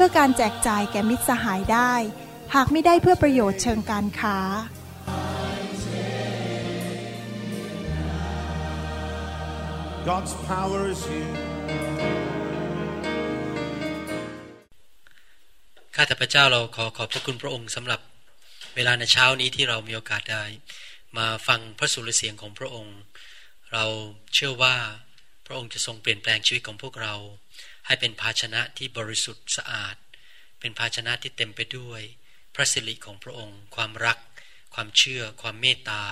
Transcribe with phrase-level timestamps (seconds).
[0.00, 1.92] พื่อการแจกจ่ายแก่มิตรสหายได้
[2.54, 4.38] หากไม่ได้เพื่อประโยชน์เชิงการค้า
[10.08, 11.34] God's power is here.
[15.94, 18.00] ข้าแต่พระเจ้าเราขอขอบพระคุณพระองค์สำหรับ
[18.76, 20.44] เวลาในเช้านี้ที่เรามีโอกาสได้
[21.18, 22.98] มาฟังพระสุรเสียงของพระองค์
[23.72, 23.84] เรา
[24.34, 24.76] เชื่อว่า
[25.46, 27.14] พระองค์จะทรงเปลี่ยนแปลงชีวิตของพวกเรา
[27.88, 29.96] ให้เป็นภาชนะที่บริสุทธิ์สะอาด
[30.60, 32.02] เป็นภาชนะที่เต็มไปด้วย
[32.54, 34.18] พระสิริของพระองค์ ความรัก
[34.74, 36.04] ความเชื่อ ความเมตตา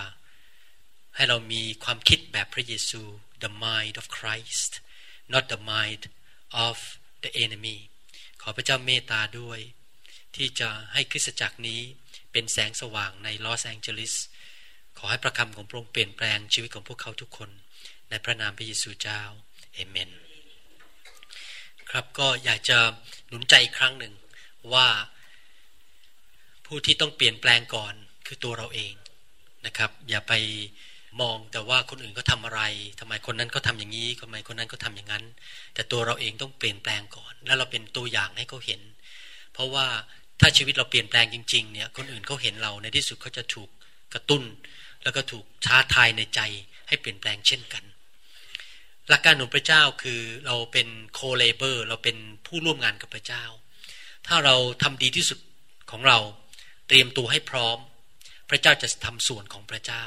[1.17, 3.03] ให้เรามีความคิดแบบพระเยซู
[3.43, 4.73] the mind of Christ
[5.33, 6.03] not the mind
[6.67, 6.77] of
[7.23, 7.79] the enemy
[8.43, 9.61] ขอพระเจ้าเมตตาด้วย
[10.37, 11.81] ที่จะให้คริสตจักรนี้
[12.33, 14.15] เป็นแสงสว่างในลอสแองเจลิส
[14.99, 17.51] ขอให้ประคำของพระองค์เปลี่ยนแปลงชีวิตของพวกเขาทุกคน
[18.09, 19.23] ในพระนามพระเยซูเจ้า
[19.75, 20.11] เอเมน
[21.97, 22.79] ครับ ก็อยากจะ
[23.29, 24.13] หนุนใจอีกครั้งหนึ่ง
[24.73, 24.87] ว่า
[26.67, 27.95] ผู้ที่ต้องเปลี่ยนแปลงก่อน
[28.27, 28.93] คือตัวเราเอง
[29.67, 30.33] นะครับ อย่าไป
[31.21, 32.63] มองแต่ว่าคนอื่นเขาทาอะไร
[33.01, 35.25] ทำไมคนนั้นเขาทาอย่างนี้ทำไมคนนั้นเขาทาอย่างนั้น
[35.75, 38.81] แต่ตัวเราเองต้องเปลี่ยนแปลงก่อน แล้วเราเป็นตัวอย่างให้เขาเห็น
[39.53, 39.87] เพราะว่า
[40.41, 43.69] ถ้าชีวิตเราเปลี่ยนแปลงจริงๆเนี่ยคนอื่นเขาเห็นเราในที่สุดเขาจะถูก
[44.15, 44.43] กระตุ้น
[45.03, 46.41] แล้วก็ถูกท้าทายในใจ
[46.89, 47.85] ให้เปลี่ยนแปลงเช่นกัน
[49.09, 53.45] หลักการของพระเจ้าคือเราเป็นโคเลเบอร์เราเป็นผู้ร่วมงานกับพระเจ้า
[54.27, 55.39] ถ้าเราทำดีที่สุด
[55.91, 56.19] ของเรา
[56.89, 57.79] เตรียมตัวให้พร้อม
[58.51, 60.05] พระเจ้าจะทำส่วนของพระเจ้า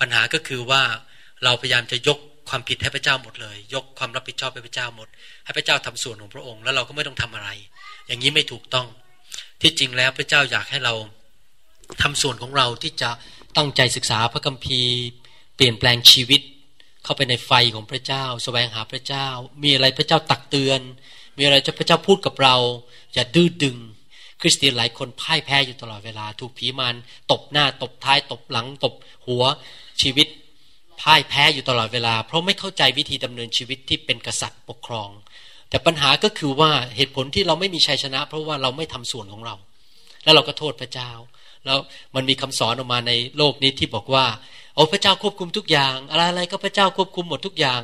[0.00, 0.82] ปัญหาก็คือว่า
[1.44, 2.18] เราพยายามจะยก
[2.48, 5.08] ความผิดให้พระเจ้าหมดเลย ยกความรับผิดชอบให้พระเจ้าหมด
[5.44, 7.50] ให้พระเจ้าทำส่วนของพระองค์ แล้วเราก็ไม่ต้องทำอะไร
[8.06, 8.86] อย่างนี้ไม่ถูกต้อง
[9.62, 10.94] ที่จริงแล้วพระเจ้าอยากให้เรา
[12.02, 13.10] ทำส่วนของเราที่จะ
[13.56, 14.94] ตั้งใจศึกษาพระคัมภีร์
[15.56, 16.40] เปลี่ยนแปลงชีวิต
[17.06, 19.26] เข้าไปในไฟของพระเจ้าสแสวงหาพระเจ้า
[19.62, 20.80] มีอะไรพระเจ้าตักเตือน
[21.38, 22.56] มีอะไรจะพระเจ้าพูดกับเรา
[23.14, 23.76] อย่าดื้อดึง
[24.40, 26.94] คริสเตียนหลายคนพ่ายแพ้อยู่ตลอดเวลา ถูกผีมาร
[27.30, 28.94] ตบหน้าตบท้ายตบหลังตบ
[29.26, 29.44] หัว
[30.02, 30.26] ชีวิต
[31.00, 35.10] พ่ายแพ้อยู่ตลอดเวลา เพราะไม่เข้าใจวิธีดำเนินชีวิตที่เป็นกษัตริย์ปกครอง
[35.68, 39.54] แต่ปัญหาก็คือว่าเหตุผลที่เราไม่มีชัยชนะ เพราะว่าเราไม่ทำส่วนของเรา
[40.24, 41.10] แล้วเราก็โทษพระเจ้า
[41.66, 41.78] แล้ว
[42.14, 44.26] มันมีคำสอนออกมาในโลกนี้ที่บอกว่า
[44.76, 47.82] โอ้พระเจ้าควบคุมทุกอย่าง อะไรอะไรก็พระเจ้าควบคุมหมดทุกอย่าง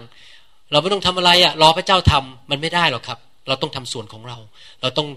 [0.70, 4.38] เราไม่ต้องทำอะไรอะ่ะรอพระเจ้าทำมันไม่ได้หรอกครับ เราต้องทำส่วนของเรา
[4.80, 5.08] เราต้อง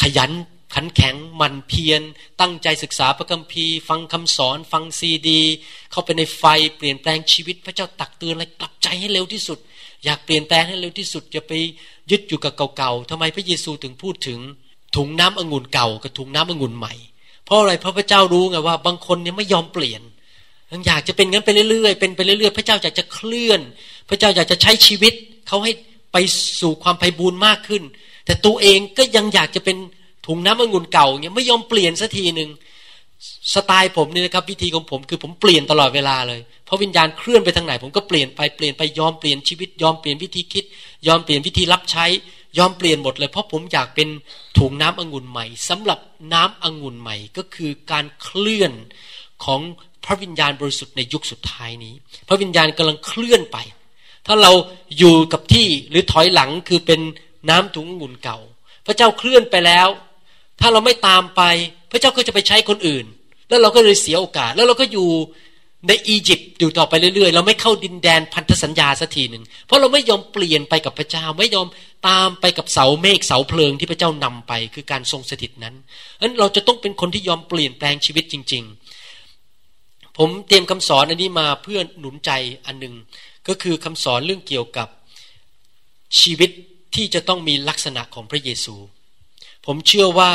[0.00, 0.30] ขยัน
[0.74, 2.02] ขันแข็งมันเพียร
[2.40, 5.40] ตั้งใจศึกษาพระคัมภีร์ ฟังคำสอน ฟังซีดี
[5.90, 6.42] เข้าไปในไฟ
[6.76, 9.58] เปลี่ยนแปลงชีวิต พระเจ้าตักเตือนอะไรกลับใจให้เร็วที่สุด
[10.04, 11.52] อยากเปลี่ยนแปลงให้เร็วที่สุดอย่าไป
[12.10, 14.38] ยึดอยู่กับเก่าๆทำไมพระเยซูถึงพูดถึง
[14.96, 16.94] ถุงน้ำองุ่นเก่ากับถุงน้ำองุ่นใหม่
[17.44, 20.02] เพราะอะไรเพราะพระเจ้ารู้ไงว่าบางคนเนี่ยไม่ยอมเปลี่ยน
[20.74, 23.60] ยังอยากจะเป็นงั้นไปเรื่อยๆเป็นไปเรื่อยๆ พระเจ้าอยากจะเคลื่อน
[24.08, 25.14] พระเจ้าอยากจะใช้ชีวิต
[25.48, 25.72] เขาให้
[26.12, 26.16] ไป
[26.60, 27.82] สู่ความไพ่บูรณ์มากขึ้น
[28.26, 29.76] แต่ตัวเองก็ยังอยากจะเป็น
[30.26, 32.50] ถุงน้ำองุ่นเก่าเงี้ยไม่ยอมเปลี่ยนสักทีหนึ่ง
[33.54, 40.64] สไตล์ผมนี่นะครับวิธีของผมคือผมเปลี่ยนตลอดเวลาเลยเพราะวิญญาณเคลื่อนไปทางไหน ผมก็เปลี่ยนไปเปลี่ยนไปยอมเปลี่ยนชีวิตยอมเปลี่ยนวิธีคิด
[41.06, 42.06] ยอมเปลี่ยนวิธีรับใช้
[42.58, 44.08] ยอมเปลี่ยนหมดเลย เพราะผมอยากเป็น
[44.58, 45.98] ถุงน้ำองุ่นใหม่สำหรับ
[46.32, 48.72] น้ำองุ่นใหม่ก็คือการเคลื่อน
[49.44, 49.60] ของ
[50.04, 51.94] พระวิญญาณบริสุทธิ์ในยุคสุดท้ายนี้
[52.28, 53.58] พระวิญญาณกำลังเคลื่อนไป
[54.26, 54.52] ถ้าเรา
[54.98, 57.00] อยู่กับที่หรือถอยหลังคือเป็น
[57.50, 58.38] น้ำถุงองุ่นเก่า
[58.86, 59.88] พระเจ้าเคลื่อนไปแล้ว
[60.60, 61.42] ถ้าเราไม่ตามไป
[61.90, 63.04] พระเจ้าก็จะไปใช้คนอื่น
[63.48, 65.08] แล้วเราก็เลยเสียโอกาส แล้วเราก็อยู่
[65.88, 71.66] ในอียิปต์อยู่ต่อไปเรื่อยๆ เราไม่เข้าดินแดนพันธสัญญาสักทีหนึ่งเพราะเราไม่ยอมเปลี่ยนไปกับพระเจ้า ไม่ยอม
[72.08, 75.74] ตามไปกับเสาเมฆเสาเพลิงที่พระเจ้านำไป คือการทรงสถิตนั้น
[76.22, 78.83] นั้นเราจะต้องเป็นคนที่ยอมเปลี่ยนแปลงชีวิตจริงๆ
[80.18, 82.30] ผมเตรียมคำสอนอันนี้มาเพื่อหนุนใจ
[82.66, 82.94] อันหนึ่ง
[83.48, 84.88] ก็คือคำสอนเรื่องเกี่ยวกับ
[86.20, 86.50] ชีวิต
[86.94, 88.76] ที่จะต้องมีลักษณะของพระเยซู
[89.66, 90.32] ผมเชื่อว่า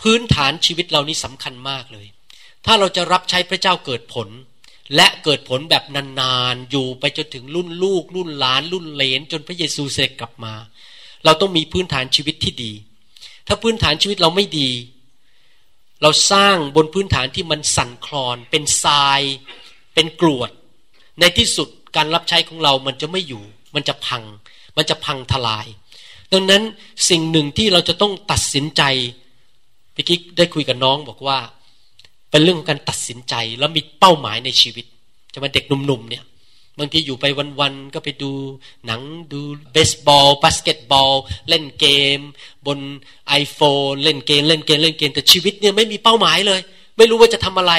[0.00, 2.06] พื้นฐานชีวิตเรานี้สำคัญมากเลย
[2.66, 4.28] ถ้าเราจะรับใช้พระเจ้าเกิดผล
[4.96, 5.84] และเกิดผลแบบ
[6.20, 10.54] นานๆ อยู่ไปจนถึงรุ่นลูก รุ่นหลาน รุ่นเลนจนพระเยซูเสด็จกลับมา
[11.24, 12.72] เราต้องมีพื้นฐานชีวิตที่ดี
[13.46, 14.70] ถ้าพื้นฐานชีวิตเราไม่ดี
[16.02, 19.20] เราสร้างบนพื้นฐานที่มันสั่นคลอน เป็นทราย
[19.94, 20.50] เป็นกรวด
[21.20, 23.42] ในที่สุดการรับใช้ของเรามันจะไม่อยู่
[23.74, 24.22] มันจะพัง
[24.76, 25.66] มันจะพังทลาย
[26.32, 26.62] ดังนั้น
[27.08, 28.82] สิ่งหนึ่งที่เราจะต้องตัดสินใจ
[29.94, 31.38] พี่กิ๊กได้คุยกับน้องบอกว่า
[32.30, 34.84] เป็นเรื่องของการตัดสินใจแล้วมีเป้าหมายในชีวิต
[35.32, 36.24] จะมาเด็กหนุ่มๆเนี่ย
[36.80, 37.24] บางทีอยู่ไป
[37.60, 38.32] วันๆก็ไปดู
[38.86, 39.00] หนัง
[39.32, 39.40] ดู
[39.72, 41.12] เบสบอลบาสเกตบอล
[41.48, 41.86] เล่นเก
[42.16, 42.18] ม
[42.66, 42.78] บน
[43.42, 46.60] iPhone เล่นเกม เล่นเกมเล่นเกม แต่ชีวิตเนี่ยไม่มีเป้าหมายเลย
[46.96, 47.72] ไม่รู้ว่าจะทำอะไร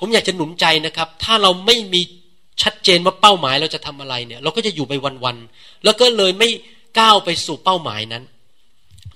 [0.00, 2.02] ผมอยากจะหนุนใจนะครับ ถ้าเราไม่มี
[2.62, 4.92] ชัดเจนว่าเป้าหมายเราจะทำอะไรเนี่ย เราก็จะอยู่ไป
[5.24, 6.48] วันๆแล้วก็เลยไม่
[6.98, 8.24] ก้าวไปสู่เป้าหมายนั้น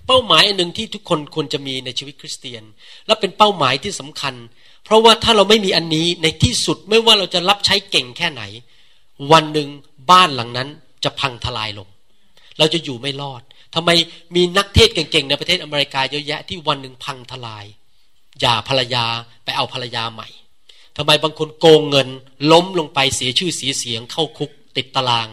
[0.06, 2.62] เป้าหมายอันหนึ่งที่ทุกคนควรจะมีในชีวิตคริสเตียน
[3.06, 4.34] และเป็นเป้าหมายที่สำคัญ
[4.84, 8.42] เพราะว่าถ้าเราไม่มีอันนี้ในที่สุดไม่ว่าเราจะรับใช้เก่งแค่ไหน
[9.32, 9.68] วันหนึ่ง
[10.10, 10.68] บ้านหลังนั้น
[11.04, 11.88] จะพังทลายลง
[12.58, 13.42] เราจะอยู่ไม่รอด
[13.74, 13.90] ทำไม
[14.34, 17.64] มีนักเทศเก่งๆ ในประเทศอเมริกาเยอะแยะที่วันหนึ่งพังทลาย
[18.40, 19.04] หย่าภรรยา
[19.44, 20.28] ไปเอาภรรยาใหม่
[20.96, 22.08] ทำไมบางคนโกงเงิน
[22.52, 25.28] ล้มลงไปเสียชื่อเสียเสียง เข้าคุกติดตาราง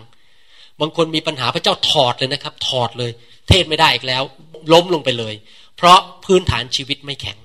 [0.79, 3.11] บางคนมีปัญหาพระเจ้าถอดเลยนะครับ ถอดเลย
[3.47, 4.23] เทศไม่ได้อีกแล้ว
[4.73, 5.33] ล้มลงไปเลย
[5.77, 7.37] เพราะพื้นฐานชีวิตไม่แข็ง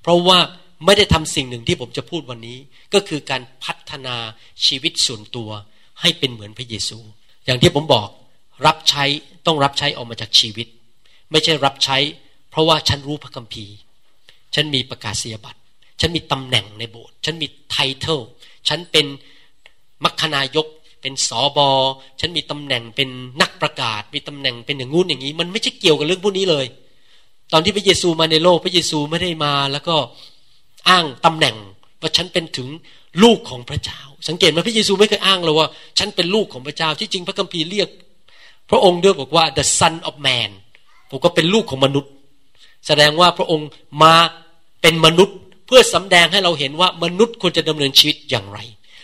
[0.00, 0.38] เพราะว่า
[0.84, 2.58] ไม่ได้ทำสิ่งหนึ่งที่ผมจะพูดวันนี้
[2.94, 4.16] ก็คือการพัฒนา
[4.66, 5.50] ชีวิตส่วนตัว
[6.00, 6.98] ให้เป็นเหมือนพระเยซู
[7.44, 8.08] อย่างที่ผมบอก
[8.66, 9.04] รับใช้
[9.46, 10.66] ต้องรับใช้ออกมาจากชีวิต
[11.30, 11.98] ไม่ใช่รับใช้
[12.50, 13.74] เพราะว่าฉันรู้พระคัมภีร์
[14.54, 15.60] ฉันมีประกาศนียบัตร
[16.00, 18.20] ฉันมีตำแหน่งในโบสถ์ฉันมีไทเทล
[18.68, 19.06] ฉันเป็น
[20.04, 20.66] มัคคณายก
[21.00, 21.70] เป็นสอบอ
[22.20, 23.08] ฉันมีตำแหน่งเป็น
[23.40, 26.66] นักประกาศ มีตำแหน่งเป็นอย่างงู้นอย่างนี้ มันไม่ใช่เกี่ยวกับเรื่องพวกนี้เลย
[27.52, 29.96] ตอนที่พระเยซูมาในโลก พระเยซูไม่ได้มา แล้วก็
[30.88, 31.56] อ้างตำแหน่ง
[32.04, 32.68] ว่าฉันเป็นถึง
[33.22, 35.68] ลูกของพระเจ้า สังเกตไหมพระเยซูไม่เคยอ้างเลยว่า
[35.98, 37.88] ฉันเป็นลูกของพระเจ้าที่จริงพระคัมภีร์เรียก
[38.70, 40.50] พระองค์ด้วยบอกว่า the son of man
[41.10, 42.10] ผมก็เป็นลูกของมนุษย์
[42.86, 43.68] แสดงว่าพระองค์
[44.02, 44.14] มา
[44.82, 45.36] เป็นมนุษย์
[45.66, 48.58] เพื่อสำแดงให้เราเห็นว่ามนุษย์ควรจะดำเนินชีวิตอย่างไร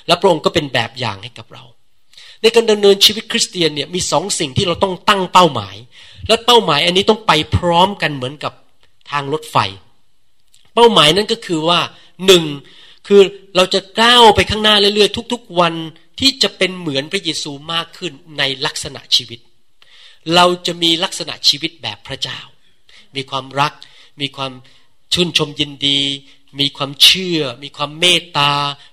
[0.07, 1.65] และพระองค์ก็เป็นแบบอย่างให้กับเรา
[2.43, 5.77] ในการดำเนินชีวิตคริสเตียนเนี่ยมีสองสิ่งที่เราต้องตั้งเป้าหมาย
[6.29, 8.53] และเป้าหมายอันนี้ต้องไปพร้อมกันเหมือนกับ
[9.11, 9.57] ทางรถไฟ
[10.75, 11.81] เป้าหมายนั้นก็คือว่า
[12.27, 12.45] หนึ่ง
[13.13, 13.25] คือ
[13.57, 15.75] เราจะก้าวไปข้างหน้าเรื่อยๆทุก ๆ วัน
[16.21, 19.41] ที่จะเป็นเหมือนพระเยซูมากขึ้นในลักษณะชีวิต
[20.35, 22.41] เราจะมีลักษณะชีวิตแบบพระเจ้า
[23.17, 23.73] มีความรัก
[24.21, 24.53] มีความ
[25.13, 26.01] ชื่นชมยินดี
[26.61, 28.53] มีความเชื่อ มีความเมตตา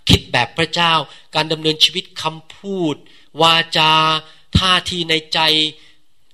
[0.09, 0.93] คิดแบบพระเจ้า
[1.35, 2.95] การดำเนินชีวิตคำพูด
[3.41, 3.93] วาจา
[4.57, 5.39] ท่าทีในใจ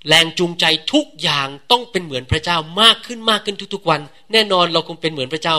[0.07, 4.01] แรงจูงใจทุกอย่างต้องเป็นเหมือนพระเจ้ามากขึ้นมากขึ้นทุกๆวัน
[4.31, 5.55] แน่นอนเราคงเป็นเหมือนพระเจ้า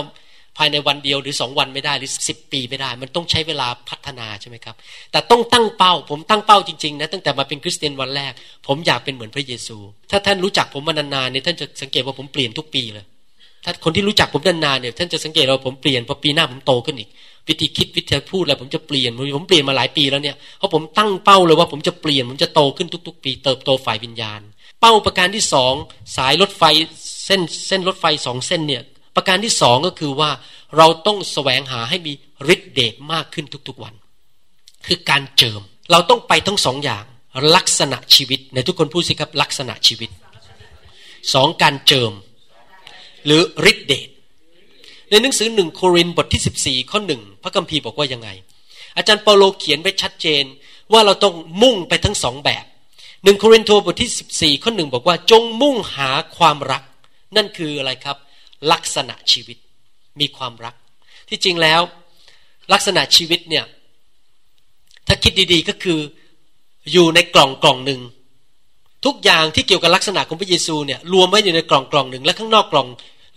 [0.58, 4.74] ภายในวันเดียวหรือสองวันไม่ได้หรือสิบปีไม่ได้ มันต้องใช้เวลาพัฒนาใช่ไหมครับ
[5.12, 8.32] แต่ต้องตั้งเป้า ผมตั้งเป้าจริงๆนะตั้งแต่มาเป็นคริสเตียนวันแรก
[8.66, 9.76] ผมอยากเป็นเหมือนพระเยซู
[10.10, 13.04] ถ้าท่านรู้จักผมมานานๆเนี่ยท่านจะสังเกตว่าผมเปลี่ยนทุกปีเลย
[13.64, 17.10] ถ้าคนที่รู้จักผมนานๆเนี่ยท่านจะสังเกตว่าผมเปลี่ยนพอปีหน้าผมโตขึ้นอีก
[17.48, 24.40] วิธีคิดวิธีพูดอะไรผมจะเปลี่ยนผมเปลี่ยนมาหลายปีแล้วเนี่ยเพราะผมตั้งเป้าเลยว่าผมจะเปลี่ยนผมจะโตขึ้นทุก ๆ ปี เติบโตฝ่ายวิญญาณ
[24.80, 25.74] เป้าประการที่สอง
[26.16, 26.62] สายรถไฟ
[27.26, 28.82] เส้นเส้นรถไฟสองเส้นเนี่ย
[29.14, 30.31] ประการที่สองก็คือว่า
[30.76, 32.12] เราต้องแสวงหาให้มี
[32.55, 33.94] ฤทธิเดชมากขึ้นทุกๆวัน
[34.87, 37.05] คือการเจิม เราต้องไปทั้งสองอย่าง
[37.56, 40.11] ลักษณะชีวิตในทุกคนพูดสิครับลักษณะชีวิต
[41.34, 42.12] สองการเจิม
[43.25, 44.08] หรือฤทธิเดช
[45.11, 48.29] ในหนังสือหนึ่งโครินบทที่สิบสี่ข้อหนึ่งพระคัมภีร์บอกว่ายังไง
[48.96, 50.44] อาจารย์เปาโลเขียนไว้ชัดเจน
[50.93, 52.65] ว่าเราต้องมุ่งไปทั้งสองแบบ
[53.24, 56.82] หนึ่งโครินโตบทที่สิบสี่ข้อหนึ่งบอกว่าจงมุ่งหาความรัก
[57.36, 58.17] นั่นคืออะไรครับ
[58.72, 59.58] ลักษณะชีวิต
[60.20, 60.74] มีความรัก
[61.28, 61.80] ที่จริงแล้ว
[62.72, 63.64] ลักษณะชีวิตเนี่ย
[65.06, 65.98] ถ้าคิดดีๆก็คือ
[66.92, 68.00] อยู่ในกล่องกล่องหนึ่ง
[69.04, 72.88] ทุกอย่างที่เกี่ยวกับลักษณะของพระเยซูเนี่ยรวมไว้อยู่ในกล่องกล่องหนึ่งและข้างนอกกล่อง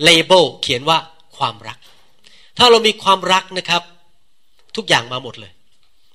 [0.03, 0.97] เลเบลเขียนว่า
[1.37, 1.77] ความรัก
[2.57, 3.81] ถ้าเรามีความรักนะครับ
[4.75, 5.51] ทุกอย่างมาหมดเลย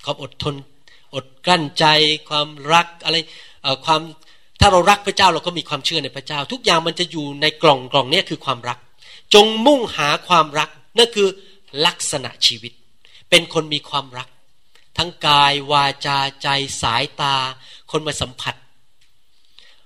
[0.05, 0.55] ความอดทน
[1.15, 1.85] อดกลั้นใจ
[2.29, 3.17] ความรักอะไร
[3.85, 4.01] ความ
[4.61, 8.79] ถ้าเรารักพระเจ้าเราก็มีความเชื่อในพระเจ้า ทุกอย่างมันจะอยู่ในกล่องกล่องนี้คือความรัก
[9.35, 11.29] จงมุ่งหาความรักนั่นคือ
[11.87, 12.73] ลักษณะชีวิต
[13.31, 14.29] เป็นคนมีความรัก
[14.99, 16.49] ทั้งกายวาจาใจ
[16.83, 17.37] สายตา
[17.93, 18.55] คนมาสัมผัส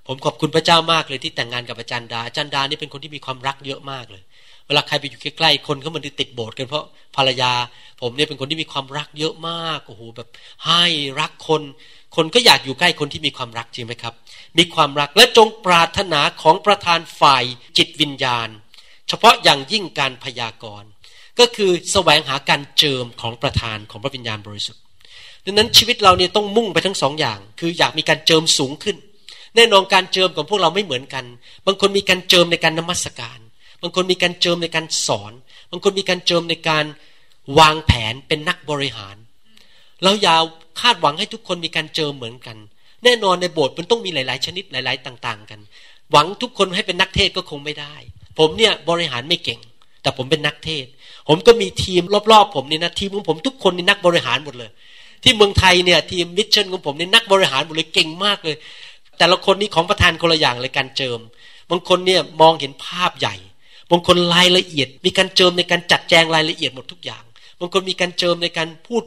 [0.07, 4.23] ผมขอบคุณพระเจ้ามากเลยที่แต่งงานกับอาจารย์ดาอาจารย์ดานี่เป็นคนที่มีความรักเยอะมากเลย
[4.67, 6.85] เวลาใครไปอยู่ใกล้ๆคนเขามันติดโบสถ์กันเพราะ
[7.17, 7.53] ภรรยา
[8.01, 10.29] ผมเนี่ยเป็นคนที่มีความรักเยอะมากโอ้โหแบบ
[10.67, 10.85] ให้
[11.21, 11.63] รักคน
[12.17, 14.15] คนก็อยากอยู่ใกล้คนที่มีความรักจริงไหมครับ
[14.59, 17.45] มีความรักและจงปรารถนาของประธานฝ่าย
[17.79, 18.49] จิตวิญญาณ
[19.09, 20.89] เฉพาะอย่างยิ่งการพยากรณ์
[21.39, 24.83] ก็คือแสวงหาการเจิมของประธานของพระวิญญาณบริสุทธิ์
[25.45, 28.97] ดังนั้นชีวิตเราเนี่ยต้องมุ่งไปทั้งสองอย่าง คืออยากมีการเจิมสูงขึ้น
[29.57, 31.25] แน่นอนการเจิมของพวกเราไม่เหมือนกัน
[31.67, 33.39] บางคนมีการเจิมในการนมัสการ
[33.83, 35.33] บางคนมีการเจิมในการสอน
[35.71, 36.85] บางคนมีการเจิมในการ
[37.59, 39.17] วางแผนเป็นนักบริหาร
[40.03, 40.37] เราอย่า
[40.81, 42.57] คาดหวังให้ทุกคนมีการเจิมเหมือนกัน
[43.05, 45.61] แน่นอนในโบสถ์มันต้องมีหลาย ๆ ชนิดหลาย ๆ ต่าง ๆ กัน
[46.11, 47.95] หวังทุกคนให้เป็นนักเทศน์ก็คงไม่ได้
[48.39, 49.61] ผมเนี่ยบริหารไม่เก่ง
[50.03, 50.87] แต่ผมเป็นนักเทศน์
[51.29, 52.03] ผมก็มีทีม
[52.33, 54.71] รอบๆผมเนี่ยนะทีมของผมทุกคนนี่นักบริหารหมดเลย
[55.23, 58.57] ที่เมืองไทยเนี่ยทีม mission ของผมนี่นักบริหารหมดเลยเก่งมากเลย
[59.19, 61.19] แต่ละคนนี่ของประธานคนละอย่างเลยการเจิม
[61.71, 63.35] บางคนเนี่ยมองเห็นภาพใหญ่
[63.91, 67.23] บางคนรายละเอียด มีการเจิมในการจัดแจงรายละเอียดหมดทุกอย่าง
[67.61, 69.03] บางคนมีการเจิมในการพูด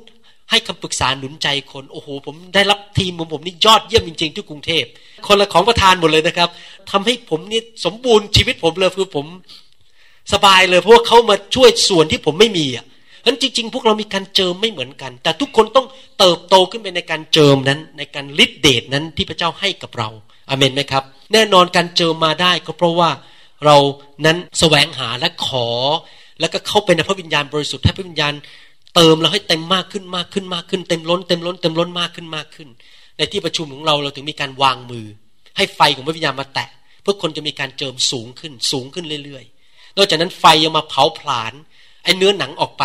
[0.51, 4.85] ให้คำปรึกษาหนุนใจคนโอ้โหผมได้รับทีมของผมนี่ยอดเยี่ยมจริงๆที่กรุงเทพ
[5.27, 6.49] คนละของประธานหมดเลยนะครับ
[6.91, 9.25] ทำให้ผมนี่สมบูรณ์ชีวิตผมเลยคือผม
[10.33, 12.85] สบายเลยเพราะว่าเขามาช่วยส่วนที่ผมไม่มีอะ
[13.23, 15.87] ฉะนั้นจริง ๆ พวกเรามีการเจิมไม่เหมือนกัน แต่ทุกคนต้อง
[16.19, 20.09] เติบโตขึ้นไปในการเจิมนั้น ในการฤทธิเดชนั้นที่พระเจ้าให้กับเรา
[20.49, 21.03] อเมนไหมครับ
[21.33, 23.09] แน่นอนการเจิมมาได้ก็เพราะว่า
[23.65, 23.77] เรา
[24.25, 25.67] นั้นแสวงหาและขอ
[26.39, 28.33] แล้วก็เข้าไปในพระวิญญาณบริสุทธิ์ให้พระวิญญาณ
[28.95, 32.69] เติมเราให้เต็มมากขึ้นมากขึ้นมากขึ้น เต็มล้นเต็มล้นเต็มล้นมากขึ้นมากขึ้น
[33.17, 35.05] ในที่ประชุมของเราเราถึงมีการวางมือ
[35.57, 36.69] ให้ไฟของพระวิญญาณมาแตะ
[37.01, 41.53] เพื่อคนจะมีการเจิมสูงขึ้นสูงขึ้นเรื่อยๆ นอกจากนั้นไฟยังมาเผาผลาญ
[42.03, 42.83] ไอ้เนื้อหนังออกไป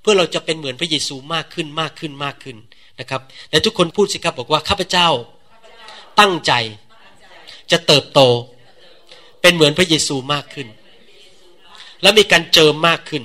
[0.00, 2.56] เพื่อเราจะเป็นเหมือนพระเยซูมากขึ้นมากขึ้นมากขึ้น
[3.00, 3.20] นะครับ
[3.50, 5.08] แต่ทุกคนพูดสิครับบอกว่าข้าพเจ้า
[6.20, 6.52] ตั้งใจ
[7.70, 8.20] จะเติบโต
[9.42, 10.68] เป็นเหมือนพระเยซูมากขึ้น
[12.02, 13.22] และมีการเจิมมากขึ้น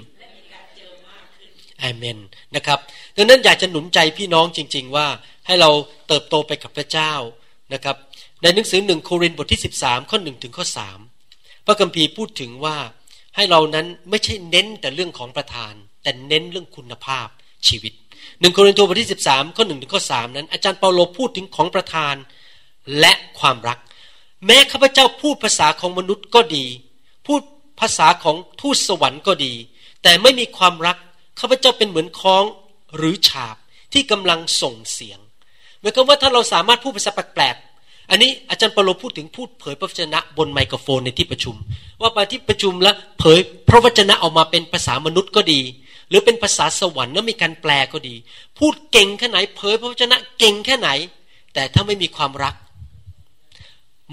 [1.84, 2.18] อเมน
[2.56, 2.80] นะครับ
[3.18, 5.08] ดังนั้นอยากจะหนุนใจพี่น้องจริง ๆ ว่า
[5.48, 5.70] ให้เรา
[6.08, 7.14] เติบโตไปกับพระเจ้า
[7.74, 7.96] นะครับ
[8.42, 11.00] ในหนังสือหนึ่งโครินธ์บทที่ 13 ข้อหนึ่งถึงข้อสาม
[11.66, 12.78] พระคัมภีร์พูดถึงว่า
[13.36, 17.28] ให้เรานั้นไม่ใช่เน้นแต่เรื่องของประธาน แต่เน้นเรื่องคุณภาพ
[17.68, 17.94] ชีวิต
[18.40, 22.16] หนึ่งโครินธ์บทที่13ข้อหนึ่งถึงข้อสามนั้น อาจารย์เปาโลพูดถึงของประธาน
[23.00, 23.80] และความรัก
[24.46, 26.66] แม้ข้าพเจ้าพูดภาษาของมนุษย์ก็ดี
[27.28, 27.42] พูด
[27.80, 29.54] ภาษาของทูตสวรรค์ก็ดี
[30.04, 30.98] แต่ไม่มีความรัก
[31.40, 32.44] ข้าพเจ้าเป็นเหมือนคล้อง
[32.98, 33.56] หรือฉาบ
[33.94, 35.20] ที่กำลังส่งเสียง
[35.82, 41.56] หมายความว่าถ้าเราสามารถพูดภาษาแปลกๆอันนี้อาจารย์เปโลพูดถึงพูดเผยพระวจนะบนไมโครโฟนในที่ประชุม
[42.02, 45.62] ว่าไปที่ประชุมแล้วเผยพระวจนะออกมาเป็นภาษามนุษย์ก็ดี
[46.10, 48.16] หรือเป็นภาษาสวรรค์แล้วมีการแปลก็ดี
[48.58, 50.90] พูดเก่งแค่ไหน เผยพระวจนะเก่งแค่ไหน
[51.54, 52.56] แต่ถ้าไม่มีความรัก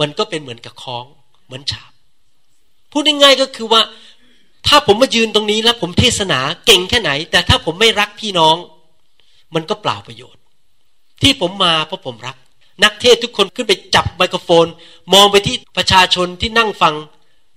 [0.01, 1.05] มันก็เป็นเหมือนกับคล้อง
[1.47, 1.91] เหมือนฉาบ
[2.91, 3.81] พูดง่ายๆก็คือว่า
[4.69, 8.57] ถ้าผมมายืนตรงนี้แล้วผมเทศนาเก่งแค่ไหน แต่ถ้าผมไม่รักพี่น้อง
[9.55, 10.43] มันก็เปล่าประโยชน์
[11.23, 12.37] ที่ผมมาเพราะผมรัก
[12.85, 14.67] นักเทศทุกคนขึ้นไปจับไมโครโฟน
[15.15, 16.95] มองไปที่ประชาชนที่นั่งฟัง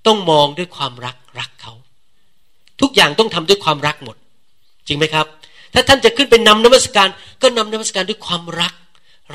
[0.07, 1.73] ต้องมองด้วยความรักรักเขา
[2.81, 4.15] ทุกอย่างต้องทำด้วยความรักหมด
[4.87, 5.25] จริงไหมครับ
[5.73, 7.07] ถ้าท่านจะขึ้นไปนำนมัสการ
[7.41, 8.73] ก็นำนมัสการด้วยความรัก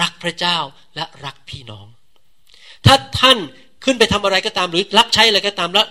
[0.00, 0.56] รักพระเจ้า
[0.94, 1.86] และรักพี่น้อง
[2.86, 3.38] ถ้าท่าน
[3.84, 5.86] ขึ้นไปทำอะไรก็ตามหรือรับใช้อะไรก็ตามแล้ว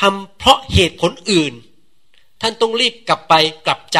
[0.00, 1.54] ทำเพราะเหตุผลอื่น
[2.40, 3.34] ท่านต้องรีบกลับไป
[3.66, 3.98] กลับใจ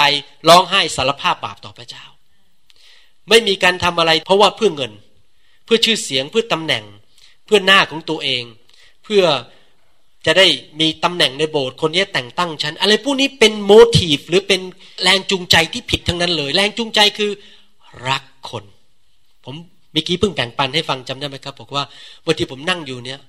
[0.48, 2.04] ร้องไห้สารภาพบาปต่อพระเจ้า
[3.28, 4.92] ไม่มีการทำอะไรเพราะว่าเพื่อเงิน
[5.64, 6.84] เพื่อชื่อเสียงเพื่อตำแหน่ง
[7.46, 8.42] เพื่อหน้าของตัวเอง
[9.04, 9.24] เพื่อ
[10.26, 10.46] จะได้
[10.80, 14.60] มีตำแหน่งในโบสถ์คนนี้แต่งตั้งฉัน อะไรพวกนี้เป็นโมทีฟหรือเป็น
[15.02, 17.30] แรงจูงใจที่ผิดทั้งนั้นเลย แรงจูงใจคือ
[18.08, 18.64] รักคน
[19.44, 19.54] ผม
[19.92, 21.84] เมื่อกี้เพิ่งแบ่งปันให้ฟังจำได้ไหมครับ บอกว่า
[22.26, 23.20] วันที่ผมนั่งอยู่เนี่ย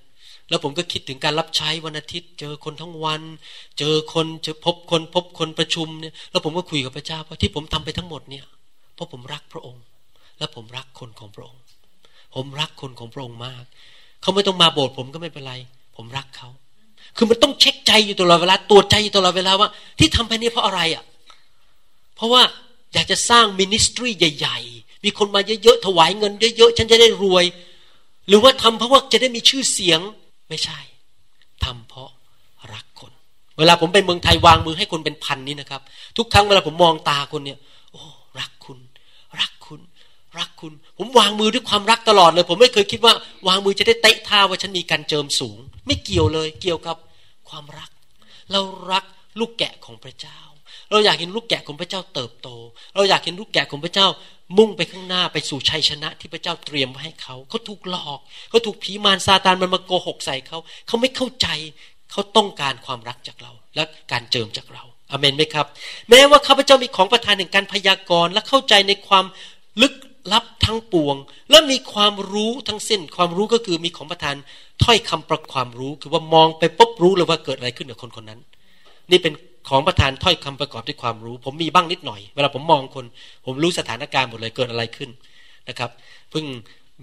[0.49, 3.21] แล้วผมก็คิดถึงการรับใช้วันอาทิตย์ เจอคนทั้งวัน
[3.79, 8.45] เจอคนเจอพบคนพบคนประชุมเนี่ยแล้วผมก็คุยกับพระเจ้าว่าที่ผมทำไปทั้งหมดเนี่ย
[8.95, 9.83] เพราะผมรักพระองค์
[10.39, 11.61] และผมรักคนของพระองค์
[12.35, 13.63] ผมรักคนของพระองค์มาก
[14.21, 15.53] เขาไม่ต้องมาโบสถ์ผมก็ไม่เป็นไร
[15.95, 16.49] ผมรักเขา
[17.17, 21.03] คือมันต้องเช็คใจอยู่ตลอดเวลาตรวจใจอยู่ตลอดเวลาว่า ที่ทำไปนี้เพราะอะไรอะ
[22.15, 22.41] เพราะว่า
[22.93, 27.45] อยากจะสร้างมินิสทรีใหญ่ ๆ มีคนมาเยอะๆถวายเงินเยอะๆฉันจะได้รวย
[28.27, 29.99] หรือว่าทำเพราะว่าจะได้มีชื่อเสียง
[30.49, 30.79] ไม่ใช่
[31.63, 32.09] ทำเพราะ
[32.73, 33.11] รักคน
[33.57, 35.81] เวลาผมไปเมืองไทยวางมือให้คนเป็นพันนี้นะครับ
[36.17, 37.57] ทุกครั้งเวลาผมมองตาคนเนี่ย
[37.91, 38.01] โอ้
[38.39, 38.79] รักคุณ
[39.39, 39.81] รักคุณ
[40.39, 43.13] รักคุณ ผมวางมือด้วยความรักตลอดเลย ผมไม่เคยคิดว่า
[43.47, 46.97] วางมือจะได้เตะท่าว่าฉันมีการเจิมสูง ไม่เกี่ยวเลย เกี่ยวกับ
[47.49, 47.89] ความรัก
[48.51, 49.03] เรารัก
[49.39, 50.39] ลูกแกะของพระเจ้า
[50.91, 52.49] เราอยากเห็นลูกแกะของพระเจ้าเติบโต
[52.95, 54.07] เราอยากเห็นลูกแกะของพระเจ้า
[54.57, 61.47] มุ่งไปข้างหน้าไปสู่ชัยชนะที่พระเจ้าเตรียมไว้ให้เขา เขาถูกหลอก เขาถูกผีมารซาตานมันมาโกหกใส่เขา เขาไม่เข้าใจ
[62.11, 65.65] เขาต้องการความรักจากเรา และการเจิมจากเราอเมนไหมครับ
[66.09, 69.25] แม้ว่าข้าพเจ้ามีของประทานแห่งการพยากรณ์และเข้าใจในความ
[69.81, 69.93] ลึก
[70.33, 71.15] ลับทั้งปวง
[71.49, 74.35] และมีความรู้ทั้งสิ้น ความรู้ก็คือมีของประทาน
[74.83, 78.39] ถ้อยคำประความรู้ คือว่ามองไปปุ๊บรู้เลยว่าเกิดอะไรขึ้นกับคนคนนั้น
[79.11, 79.33] นี่เป็น
[79.69, 83.05] ของประธานถ้อยคำประกอบด้วยความรู้ ผมมีบ้างนิดหน่อย เวลาผมมองคน
[83.45, 85.09] ผมรู้สถานการณ์หมดเลยเกิดอะไรขึ้น
[85.69, 85.89] นะครับ
[86.31, 86.45] เพิ่ง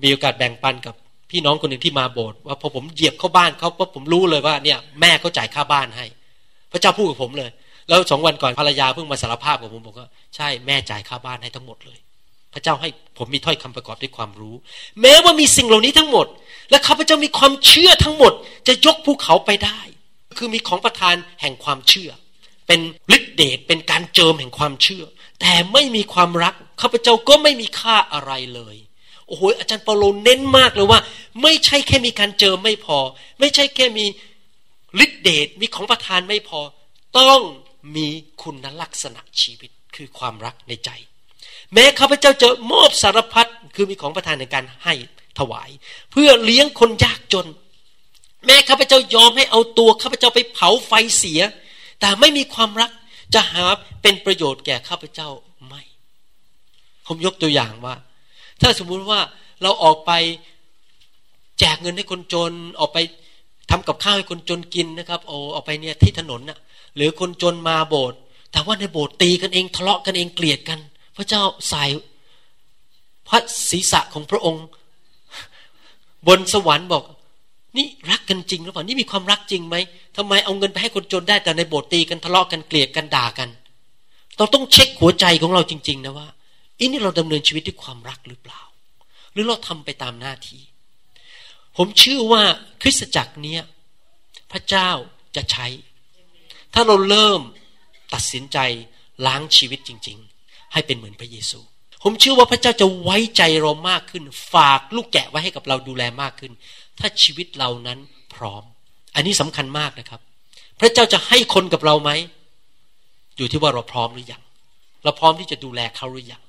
[0.03, 0.95] มีโอกาสแบ่งปันกับ
[1.31, 6.07] พี่น้องคนหนึ่งที่มาโบสถ์ว่าพอผมเหยียบเข้าบ้านเขาปุ๊บผมรู้เลยว่าเนี่ยแม่เขาจ่ายค่าบ้านให้
[6.73, 7.51] พระเจ้าพูดกับผมเลย
[7.89, 11.99] แล้วสองวันก่อนภรรยาเพิ่งมาสารภาพกับผมบอกว่าใช่แม่จ่ายค่าบ้านให้ทั้งหมดเลย
[12.55, 14.55] พระเจ้าให้ผมมีถ้อยคำประกอบด้วยความรู้
[15.01, 16.27] แม้ว่ามีสิ่งเหล่านี้ทั้งหมด
[16.71, 18.33] และข้าพเจ้ามีความเชื่อทั้งหมด
[18.69, 19.79] จะยกภูเขาไปได้
[20.39, 22.11] คือมีของประทานแห่งความเชื่อ
[22.67, 22.81] เป็น
[23.17, 25.05] ฤทธิเดชเป็นการเจิมแห่งความเชื่อ
[25.41, 28.77] แต่ไม่มีความรักข้าพเจ้าก็ไม่มีค่าอะไรเลย
[29.27, 31.01] โอ้โหอาจารย์เปาโลเน้นมากเลยว่า
[31.43, 32.99] ไม่ใช่แค่มีการเจิมไม่พอ
[33.41, 34.07] ไม่ใช่แค่มี
[35.05, 36.61] ฤทธิเดชมีของประทานไม่พอ
[37.19, 37.41] ต้อง
[37.97, 38.09] มี
[38.43, 40.91] คุณลักษณะชีวิตคือความรักในใจ
[41.73, 44.95] แม้ข้าพเจ้าจะมอบสารพัดคือมีของประทานในการให้
[45.39, 45.71] ถวาย
[46.13, 47.47] เพื่อเลี้ยงคนยากจน
[48.47, 51.41] แม้ข้าพเจ้ายอมให้เอาตัวข้าพเจ้าไปเผาไฟเสีย
[52.01, 52.91] แต่ไม่มีความรัก
[53.35, 53.65] จะหา
[54.03, 55.29] เป็นประโยชน์แก่ข้าพเจ้า
[55.67, 55.83] ไม่
[57.07, 57.95] ผมยกตัวอย่างว่า
[58.61, 59.21] ถ้าสมมุติว่า
[59.63, 60.13] เราออกไป
[61.59, 62.99] แจกเงินให้คนจนออกไป
[63.71, 66.59] ทำกับข้าวให้คนจนกินนะครับโอ้ออกไปเนี่ยที่ถนนน่ะ
[66.97, 68.19] หรือคนจนมาโบสถ์
[68.53, 70.79] แต่ว่าในโบสถ์ตีกันเองทะเลาะกันเองเกลียดกัน
[71.17, 71.85] พระเจ้าใส่
[73.29, 73.39] พระ
[73.71, 74.65] ศีรษะของพระองค์
[76.27, 77.05] บนสวรรค์บอก
[77.77, 79.77] นี่รักกันจริงหรือเปล่านี่มีความรักจริงไหม
[80.17, 83.49] ทำไมเอาเงินไปให้คนจนได้แต่ในโบสถ์ตีกันทะเลาะกันเกลียดกันด่ากัน
[84.39, 86.29] เราต้องเช็คหัวใจของเราจริง ๆ นะว่า
[86.79, 88.61] อันนี้เราดำเนินชีวิตด้วยความรักหรือเปล่า
[89.33, 90.63] หรือเราทำไปตามหน้าที่
[91.77, 92.43] ผมเชื่อว่า
[92.83, 93.63] คริสตจักรเนี้ย
[94.53, 94.91] พระเจ้า
[95.37, 95.67] จะใช้
[96.75, 97.41] ถ้าเราเริ่ม
[98.15, 98.59] ตัดสินใจ
[99.27, 101.61] ล้างชีวิตจริง ๆ ให้เป็นเหมือนพระเยซู
[102.03, 106.53] ผมเชื่อว่าพระเจ้าจะไว้ใจเรามากขึ้น ฝากลูกแกะไว้ให้กับเราดูแลมากขึ้น
[107.01, 107.99] ถ้าชีวิตเรานั้น
[108.35, 108.63] พร้อม
[109.15, 110.21] อันนี้สำคัญมากนะครับ
[110.81, 112.11] พระเจ้าจะให้คนกับเราไหม
[113.37, 114.43] อยู่ที่ว่าเราพร้อมหรือยัง
[115.05, 116.43] เราพร้อมที่จะดูแลเขาหรือยัง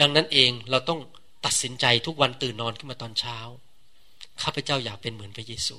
[0.00, 1.00] ดังนั้นเองเราต้อง
[1.44, 3.38] ตัดสินใจทุกวันตื่นนอนขึ้นมาตอนเช้า
[4.42, 5.76] ข้าพเจ้าอยากเป็นเหมือนพระเยซู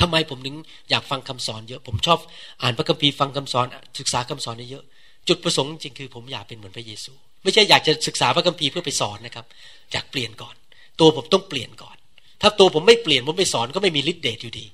[0.00, 0.56] ทำไมผมถึง
[0.90, 2.18] อยากฟังคำสอนเยอะ ผมชอบ
[2.62, 3.66] อ่านพระคัมภีร์ฟังคำสอน
[3.98, 4.84] ศึกษาคำสอนเยอะ
[5.28, 7.12] จุดประสงค์จริงคือผมอยากเป็นเหมือนพระเยซู
[7.42, 9.46] ไม่ใช่อยากจะศึกษาพระคัมภีร์เพื่อไปสอนนะครับ
[9.92, 10.54] อยากเปลี่ยนก่อน
[11.00, 11.96] ตัวผมต้องเปลี่ยนก่อน
[12.40, 14.66] ถ้าตัวผมไม่เปลี่ยนผมไปสอนก็ไม่มีฤทธิ์เดชอยู่ดี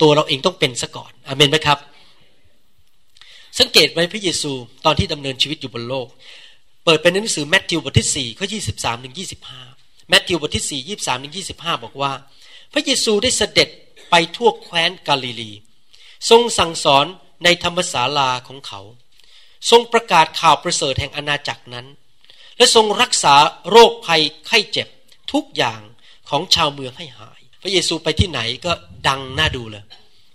[0.00, 1.78] ตัวเราเองต้องเป็นซะก่อนอเมนไหมครับ
[3.58, 4.52] สังเกตไหมพระเยซู
[4.84, 6.08] ตอนที่ดำเนินชีวิตอยู่บนโลก
[6.84, 9.62] เปิดเป็นหนังสือแมทธิวบทที่สี่ข้อยี่สิบสามถึงยี่สิบห้า
[10.08, 12.12] แมทธิวบทที่สี่ยี่สามถึงยี่สิบห้าบอกว่า
[12.72, 13.68] พระเยซูได้เสด็จ
[14.10, 15.52] ไปทั่วแคว้นกาลิลี
[16.30, 17.06] ทรงสั่งสอน
[17.44, 18.80] ในธรรมศาลาของเขา
[19.70, 21.86] ทรงประกาศข่าวประเสริฐแห่งอาณาจักรนั้น
[22.56, 23.34] และทรงรักษา
[23.70, 24.88] โรคภัยไข้เจ็บ
[25.32, 25.80] ทุกอย่าง
[26.30, 28.72] ของชาวเมืองให้หาย พระเยซูไปที่ไหนก็
[29.08, 29.84] ดังน่าดูเลย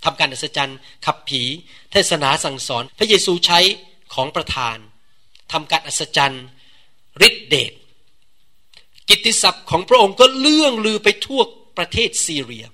[0.04, 1.42] ทำการอัศจรรย์ขับผี
[1.92, 3.60] เทศนาสั่งสอน พระเยซูใช้
[4.14, 4.78] ของประทาน
[5.52, 6.46] ทำการอัศจรรย์
[7.28, 7.74] ฤทธิเดช
[9.10, 11.42] กิตติศัพท์ของพระองค์ก็เลื่องลือไปทั่ว
[11.78, 12.66] ประเทศซีเรีย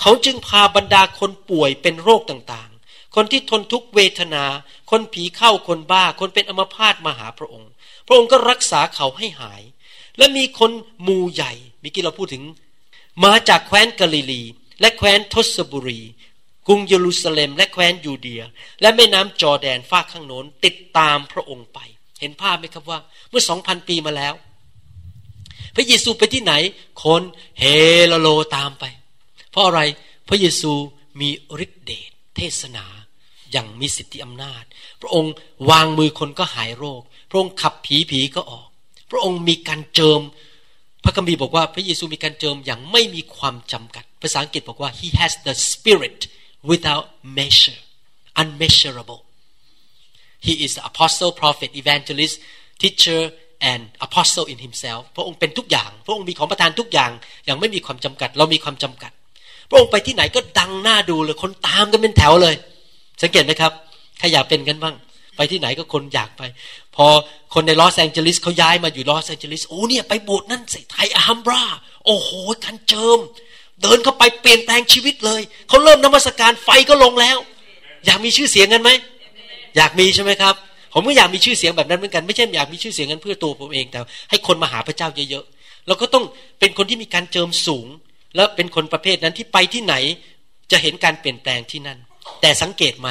[0.00, 4.44] เขาจึงพาบรรดาคนป่วยเป็นโรคต่างๆ คนที่ทนทุกเวทนา
[4.90, 7.70] คนผีเข้าคนบ้า คนเป็นอัมพาตมาหาพระองค์
[8.06, 9.62] พระองค์ก็รักษาเขาให้หาย
[10.18, 10.70] และมีคน
[11.06, 11.52] มูใหญ่
[11.86, 12.44] มิกี้เราพูดถึง
[13.24, 14.42] มาจากแคว้นกาลิลี
[14.80, 16.00] และแคว้นทศบุรี
[16.66, 18.42] กรุงเยรูซาเล็ม และแคว้นยูเดีย
[18.80, 21.78] และแม่น้ำจอแดนฝากข้างโน้นติดตามพระองค์ไป
[22.20, 22.98] เห็นภาพไหมครับว่า
[23.30, 24.34] เมื่อสองพันปีมาแล้ว
[25.74, 26.52] พระเยซูไปที่ไหน
[27.02, 27.22] คน
[27.58, 27.64] เฮ
[28.06, 28.84] โลโลตามไป
[29.50, 29.80] เพราะอะไร
[30.28, 30.72] พระเยซู
[31.20, 31.30] มี
[31.64, 32.86] ฤทธิเดชเทศนา
[33.52, 34.64] อย่างมีสิทธิอำนาจ
[35.00, 35.32] พระองค์
[35.70, 38.68] วางมือคนก็หายโรค พระองค์ขับผีผีก็ออก
[39.10, 40.20] พระองค์มีการเจิม
[41.08, 46.20] พระคัมภีร์บอกว่าพระเยซูมีการเจิมอย่างไม่มีความจำกัด ภาษาอังกฤษบอกว่า he has the spirit
[46.70, 47.06] without
[47.38, 47.80] measure
[48.40, 49.20] unmeasurable
[50.46, 52.36] he is the apostle prophet evangelist
[52.82, 53.20] teacher
[53.70, 57.10] and apostle in himself พระองค์เป็นทุกอย่าง พระองค์มีของประทานทุกอย่าง
[57.46, 59.12] อย่างไม่มีความจำกัด เรามีความจำกัด
[59.68, 62.54] พระองค์ไปที่ไหนก็ดังหน้าดูเลย คนตามกันเป็นแถวเลย
[63.22, 63.72] สังเกตไหมครับ
[64.18, 64.94] ใครอยากเป็นกันบ้าง
[65.36, 66.42] ไปที่ไหนก็คนอยากไป
[66.96, 67.06] พอ
[67.54, 71.62] คนในลอสแองเจลิสเขาย้ายมาอยู่ลอสแองเจลิสโอ้เนี่ยไปโบสถ์นั่นสิไทยอัมบรา
[72.06, 72.30] โอ้โห
[72.64, 73.18] กันเจิม
[73.82, 77.38] เดินเข้าไปเปลี่ยนแปลงชีวิตเลย เขาเริ่มนมัสการไฟก็ลงแล้ว
[78.06, 78.90] อยากมีชื่อเสียงกันไหม
[79.76, 80.54] อยากมีใช่ไหมครับ
[80.92, 83.98] ผมก็อยากมีชื่อเสียงแบบนั้นเหมือนกันไม่ใช่อยากมีชื่อเสียงกันเพื่อตัวผมเองแต่
[84.30, 86.24] ให้คนมาหาพระเจ้าเยอะๆเราก็ต้อง
[86.60, 87.86] เป็นคนที่มีการเจิมสูง
[88.36, 89.94] แล้วเป็นคนประเภทนั้นที่ไปที่ไหน
[90.72, 91.98] จะเห็นการเปลี่ยนแปลงที่นั่น
[92.40, 93.08] แต่สังเกตไหม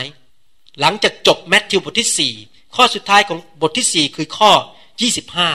[0.79, 2.33] หลังจากจบแมทธิวบทที่สี่
[2.75, 4.51] ข้อสุดท้ายของบทที่สี่คือข้อ
[5.01, 5.49] ยี่สิบห้า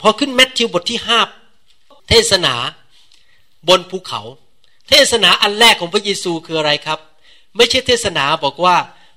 [0.00, 1.20] พอขึ้นแมทธิวบทที่ห้า
[2.08, 2.54] เทศนา
[3.68, 4.20] บนภูเขา
[4.88, 6.98] เทศนาอันแรกของพระเยซูคืออะไรครับ
[7.56, 8.76] ไม่ใช่เทศนาบอกว่า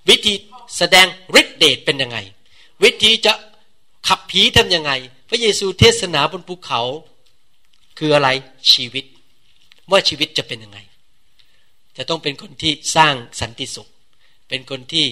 [0.09, 0.33] วิธี
[0.77, 1.07] แสดง
[1.39, 2.17] ฤทธิเดชเป็นยังไง
[2.83, 3.33] วิธีจะ
[4.07, 4.91] ขับผีทำยังไง
[5.29, 6.81] พระเยซูเทศนาบนภูเขา
[7.97, 8.29] คืออะไร
[8.71, 9.05] ชีวิต
[9.91, 10.79] ว่าชีวิตจะเป็นยังไง
[11.97, 13.87] จะต้องเป็นคนที่สร้างสันติสุข
[14.49, 15.05] เป็นคนที่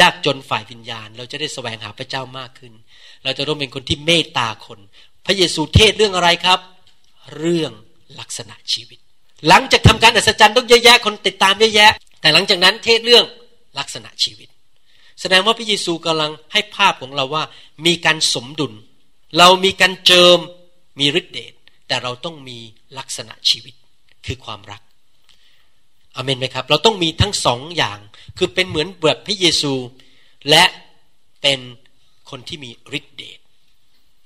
[0.00, 2.72] ยากจนฝ่ายวิญญาณ เราจะได้แสวงหาพระเจ้ามากขึ้น
[3.24, 4.78] เราจะต้องเป็นคนที่เมตตาคน
[5.26, 6.60] พระเยซูเทศเรื่องอะไรครับ
[7.38, 7.72] เรื่อง
[8.20, 8.98] ลักษณะชีวิต
[9.48, 13.24] หลังจากทำการอัศจรรย์ต้องเยอะแยะคนติดตามเยอะแยะ แต่หลังจากนั้นเทศเรื่อง
[13.78, 14.48] ลักษณะชีวิต
[15.20, 17.44] แสดงว่าพระเยซูกำลังให้ภาพของเราว่า
[17.86, 18.72] มีการสมดุล
[19.38, 20.38] เรามีการเจิม
[21.00, 21.52] มีฤทธิเดช
[21.88, 22.58] แต่เราต้องมี
[22.98, 23.74] ลักษณะชีวิต
[24.26, 24.82] คือความรัก
[26.16, 27.98] อเมนไหมครับ เราต้องมีทั้งสองอย่าง
[28.38, 29.72] คือเป็นเหมือนแบบพระเยซู
[30.50, 30.64] และ
[31.42, 31.58] เป็น
[32.30, 33.38] คนที่มีฤทธิ์เดช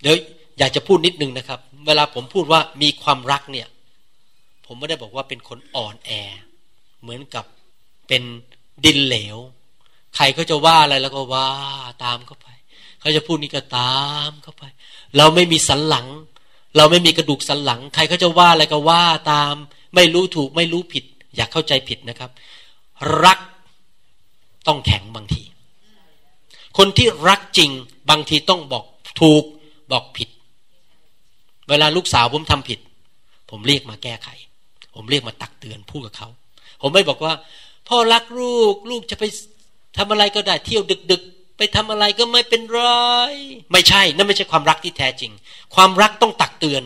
[0.00, 0.16] เดี๋ยว
[0.58, 3.68] อยากจะพูดนิดนึงนะครับ เวลาผมพูดว่ามีความรักเนี่ย
[4.66, 6.10] ผมไม่ได้บอกว่าเป็นคนอ่อนแอ
[7.02, 7.44] เหมือนกับ
[8.08, 8.22] เป็น
[8.84, 9.38] ดินเหลว
[10.16, 11.48] ใครเขาจะว่าอะไรแล้วก็ว่า
[12.04, 12.48] ตามเข้าไป
[13.00, 14.64] เขาจะพูดนี่ก็ตามเข้าไป
[15.16, 16.06] เราไม่มีสันหลัง
[16.76, 19.54] เราไม่มีกระดูกสันหลัง ใครเขาจะว่าอะไรก็ว่าตาม
[19.94, 22.30] ไม่รู้ถูกไม่รู้ผิด อย่าเข้าใจผิดนะครับ
[23.24, 23.38] รัก
[24.66, 25.42] ต้องแข็งบางที
[26.78, 27.70] คนที่รักจริง
[28.10, 28.84] บางทีต้องบอก
[29.20, 29.44] ถูก
[29.92, 30.28] บอกผิด
[31.68, 32.78] เวลาลูกสาวผมทำผิด
[33.50, 34.28] ผมเรียกมาแก้ไข
[34.94, 36.28] ผมเรียกมาตักเตือนพูดกับเขา
[36.82, 37.32] ผมไม่บอกว่า
[37.88, 39.24] พ่อรักลูก ลูกจะไป
[39.96, 42.80] ทำอะไรก็ได้เที่ยวดึก ๆ ไปทำอะไรก็ไม่เป็นไร
[43.72, 45.32] ไม่ใช่ นั่นไม่ใช่ความรักที่แท้จริง
[45.74, 46.82] ความรักต้องตักเตือน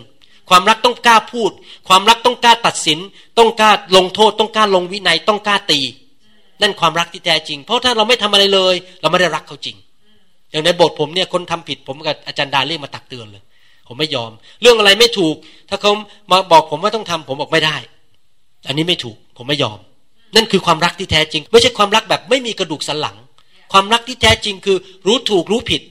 [0.48, 1.50] ความรักต้องกล้าพูด
[1.88, 2.98] ความรักต้องกล้าตัดสิน
[3.38, 5.80] ต้องกล้าลงโทษ ต้องกล้าลงวินัยต้องกล้าตี
[6.62, 9.76] นั่นความรักที่แท้จริง เพราะถ้าเราไม่ทำอะไรเลย เราไม่ได้รักเขาจริง
[10.50, 13.42] อย่างในบทผมเนี่ยคนทำผิดผมกับอาจารย์ดาเรียกมาตักเตือนเลย
[13.88, 14.30] ผมไม่ยอม
[14.62, 15.34] เรื่องอะไรไม่ถูก
[15.68, 15.92] ถ้าเขา
[16.30, 17.76] มาบอกผมว่าต้องทำผมบอกไม่ได้
[18.66, 19.78] อันนี้ไม่ถูก ผมไม่ยอม
[20.36, 23.16] นั่นคือความรักที่แท้จริง ไม่ใช่ความรักแบบไม่มีกระดูกสันหลัง
[23.72, 25.82] ความรักที่แท้จริงคือ รู้ถูกรู้ผิด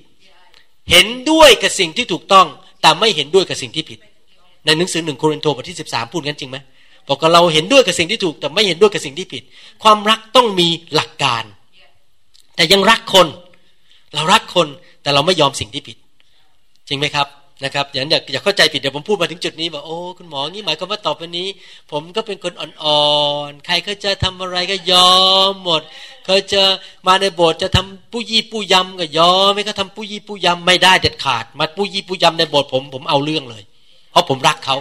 [0.91, 2.47] เห็นด้วยกับสิ่งที่ถูกต้อง
[2.81, 3.99] แต่ไม่เห็นด้วยกับสิ่งที่ผิด
[4.65, 6.57] ในหนังสือหนึ่งโครินธ์บทที่สิบสามพูดกันจริงไหม
[7.07, 9.43] บอกว่าเราเห็นด้วยกับสิ่งที่ถูก แต่ไม่เห็นด้วยกับสิ่งที่ผิด
[9.83, 11.43] ความรักต้องมีหลักการ
[12.55, 13.27] แต่ยังรักคน
[14.13, 14.67] เรารักคน
[15.01, 15.97] แต่เราไม่ยอมสิ่งที่ผิด
[16.87, 17.27] จริงไหมครับ
[17.63, 21.47] นะครับอย่าอย่าอย่าเข้าใจผิดเดี๋ยวผมพูดมาถึงจุดนี้บอกโอ้คุณหมองี้หมายความว่าต่อไปนี้
[21.91, 23.05] ผมก็เป็นคนอ่อ
[23.49, 25.13] นๆใครเขาจะทำอะไรก็ยอ
[25.49, 25.81] มหมด
[26.25, 26.61] เขาจะ
[27.07, 33.63] มาในโบสถ์จะทำผู้ยี่ผู้ยำก็ยอมไม่ก็ทำผู้ยี่ผู้ยำไม่ได้เด็ดขาด มาผู้ยี่ผู้ยำในโบสถ์ผมผมเอาเรื่องเลย
[34.11, 34.75] เพราะผมรักเขา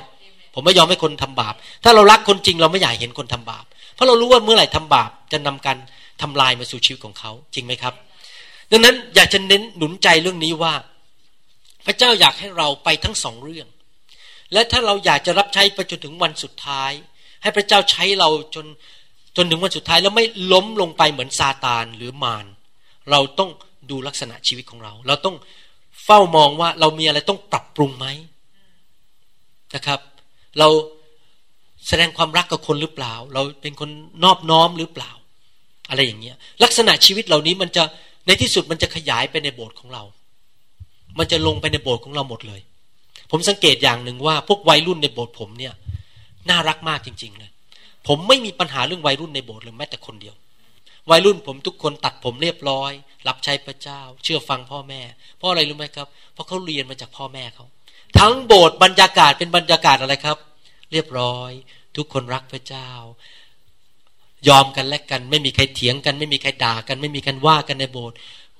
[0.54, 3.64] ผมไม่ยอมให้คนทำบาป ถ้าเรารักคนจริงเราไม่อยากเห็นคนทำบาป
[3.94, 5.76] เพราะเรารู้ว่าเมื่อไหร่ทำบาปจะนำการ
[6.22, 7.94] ทำลายมาสู่ชีวิตของเขาจริงไหมครับ
[8.70, 10.74] ดังนั้นอยากจะเน้นหนุนใจเรื่องนี้ว่า
[11.86, 13.66] พระเจ้าอยากให้เราไปทั้งสองเรื่อง
[14.52, 16.92] และถ้าเราอยากจะรับใช้ไปจนถึงวันสุดท้าย
[17.42, 18.66] ให้พระเจ้าใช้เราจน
[19.36, 22.46] จนถึงวันสุดท้ายแล้วไม่ล้มลงไปเหมือนซาตานหรือมาร
[23.10, 23.50] เราต้อง
[23.90, 25.36] ดูลักษณะชีวิตของเรา เราต้อง
[26.04, 28.06] เฝ้ามองว่าเรามีอะไรต้องปรับปรุงไหม
[29.74, 30.00] นะครับ
[30.58, 30.68] เรา
[31.88, 33.90] แสดงความรักกับคนหรือเปล่า เราเป็นคน
[34.24, 35.10] นอบน้อมหรือเปล่า
[35.88, 37.82] อะไรอย่างเงี้ย ลักษณะชีวิตเหล่านี้มันจะ
[38.26, 40.02] ในที่สุดมันจะขยายไปในโบสถ์ของเรา
[41.18, 42.60] มันจะลงไปในโบสถ์ของเราหมดเลย
[43.30, 45.74] ผมสังเกตอย่างหนึ่งว่าพวกวัยรุ่นในโบสถ์ผมเนี่ย
[46.50, 47.50] น่ารักมากจริง ๆ เลย
[48.06, 50.34] ผมไม่มีปัญหาเรื่องวัยรุ่นในโบสถ์เลยแม้แต่คนเดียว
[51.10, 52.92] วัยรุ่นผมทุกคนตัดผมเรียบร้อย
[53.28, 55.00] รับใช้พระเจ้า เชื่อฟังพ่อแม่
[55.36, 57.66] เพราะอะไรรู้ไหมครับ เพราะเขาเรียนมาจากพ่อแม่เขา
[58.18, 60.38] ทั้งโบสถ์บรรยากาศเป็นบรรยากาศอะไรครับ
[60.92, 61.50] เรียบร้อย
[61.96, 62.88] ทุกคนรักพระเจ้า
[64.48, 68.16] ยอมกันและกัน ไม่มีใครเถียงกัน ไม่มีใครด่ากัน ไม่มีการว่ากันในโบสถ์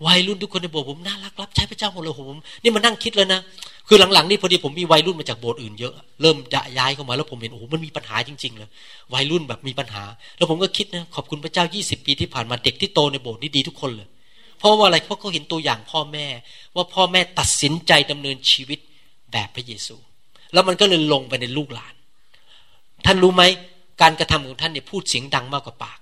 [0.07, 3.40] วัยรุ่นทุกคนในโบสถ์ผมน่ารักรับใช้พระเจ้าหมดเลยผมนี่มานั่งคิดแล้วนะ
[3.88, 6.37] คือหลังๆนี่พอดีผมมีวัยรุ่นมาจากโบสถ์อื่นเยอะเริ่ม
[6.79, 8.69] ย้ายเข้ามาแล้วผมเห็นโอ้โหมันมีปัญหาจริงๆเลย
[9.14, 10.05] วัยรุ่นแบบมีปัญหา
[10.37, 14.09] แล้วผมก็คิดนะขอบคุณพระเจ้า 20 ปีที่ผ่านมาเด็กที่โตในโบสถ์นี่ดีทุกคนเลย
[14.59, 16.27] เพราะว่าอะไรเพราะเขาเห็นตัวอย่างพ่อแม่
[16.77, 18.79] ว่าพ่อแม่ตัดสินใจดำเนินชีวิต
[19.35, 19.97] แบบพระเยซู
[20.53, 21.94] แล้วมันก็เลยลงไปในลูกหลาน
[23.07, 23.42] ท่านรู้ไหม
[24.03, 25.99] การกระทำของท่านเนี่ยพูดเสียงดังมากกว่าปาก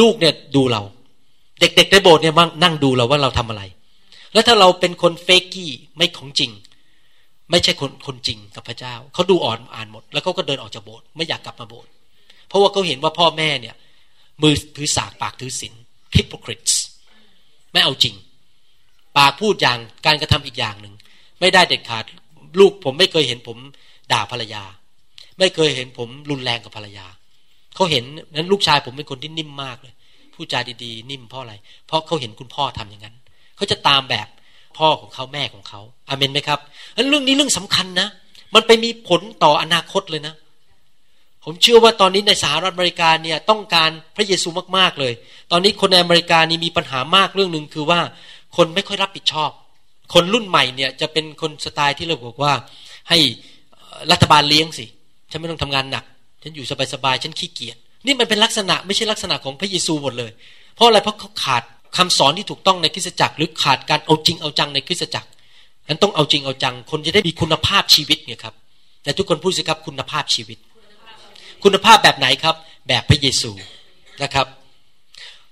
[0.00, 0.82] ลูกเนี่ยดูเรา
[1.60, 3.62] เด็กๆในโบสถ์เนี่ยนั่งดูเราว่าเราทำอะไร
[4.32, 6.50] แล้วถ้าเราเป็นคนเฟกกี้ไม่ของจริง
[7.50, 11.90] ไม่ใช่คนคนจริงกับพระเจ้าเขาดูอ่อนอ่านหมด แล้วเขาก็เดินออกจากโบสถ์ไม่อยากกลับมาโบสถ์
[12.48, 13.74] เพราะว่าเขาเห็นว่าพ่อแม่เนี่ย
[14.42, 15.74] มือถือสากปากถือศีล
[16.16, 16.74] hypocrites
[17.72, 18.14] ไม่เอาจริง
[19.16, 20.94] ปากพูดอย่างการกระทำอีกอย่างหนึ่ง
[21.42, 22.04] ไม่ได้เด็ดขาด
[22.60, 23.56] ลูกผมไม่เคยเห็นผม
[24.12, 24.64] ด่าภรรยา
[25.38, 27.06] ไม่เคยเห็นผมรุนแรงกับภรรยา
[27.74, 29.94] เขาเห็นนั้นลูกชายผมเป็นคนที่นิ่มมากเลย
[30.34, 31.54] พูดจาดีๆ นิ่มเพราะอะไร
[31.86, 33.16] เพราะเขาเห็นคุณพ่อทำอย่างนั้น
[33.56, 34.26] เขาจะตามแบบ
[34.78, 36.58] พ่อของเขาแม่ของเขาอาเมนไหมครับ
[36.96, 38.08] นั้นเรื่องนี้เรื่องสำคัญนะ
[38.54, 40.34] มันไปมีผลต่ออนาคตเลยนะ
[41.44, 45.12] ผมเชื่อว่าตอนนี้ในสหรัฐอเมริกาเนี่ยต้องการพระเยซูมากๆเลย
[45.50, 48.00] ตอนนี้คนในอเมริกานี่มีปัญหามากเรื่องหนึ่งคือว่า
[48.56, 49.50] คนไม่ค่อยรับผิดชอบ
[50.14, 52.52] คนรุ่นใหม่เนี่ยจะเป็นคนสไตล์ที่เราบอกว่า
[53.08, 53.18] ให้
[54.12, 54.84] รัฐบาลเลี้ยงสิ
[55.30, 56.04] ฉันไม่ต้องทำงานหนัก
[56.42, 60.30] ฉันอยู่สบายๆฉันขี้เกียจนี่มันเป็นลักษณะไม่ใช่ลักษณะของพระเยซูหมดเลย
[60.74, 61.62] เพราะอะไรเพราะเขาขาด
[61.96, 65.28] คำสอนที่ถูกต้องในคริสตจักร หรือขาดการเอาจริงเอาจังในคริสตจักร
[65.88, 68.54] นั้นต้องเอาจริงเอาจัง คนจะได้มีคุณภาพชีวิตไงครับ
[69.02, 70.58] แต่ทุกคนพูดสิครับคุณภาพชีวิต
[71.64, 72.54] คุณภาพแบบไหนครับ
[72.88, 73.50] แบบพระเยซู
[74.22, 74.46] นะครับ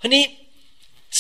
[0.01, 0.25] ทีนี้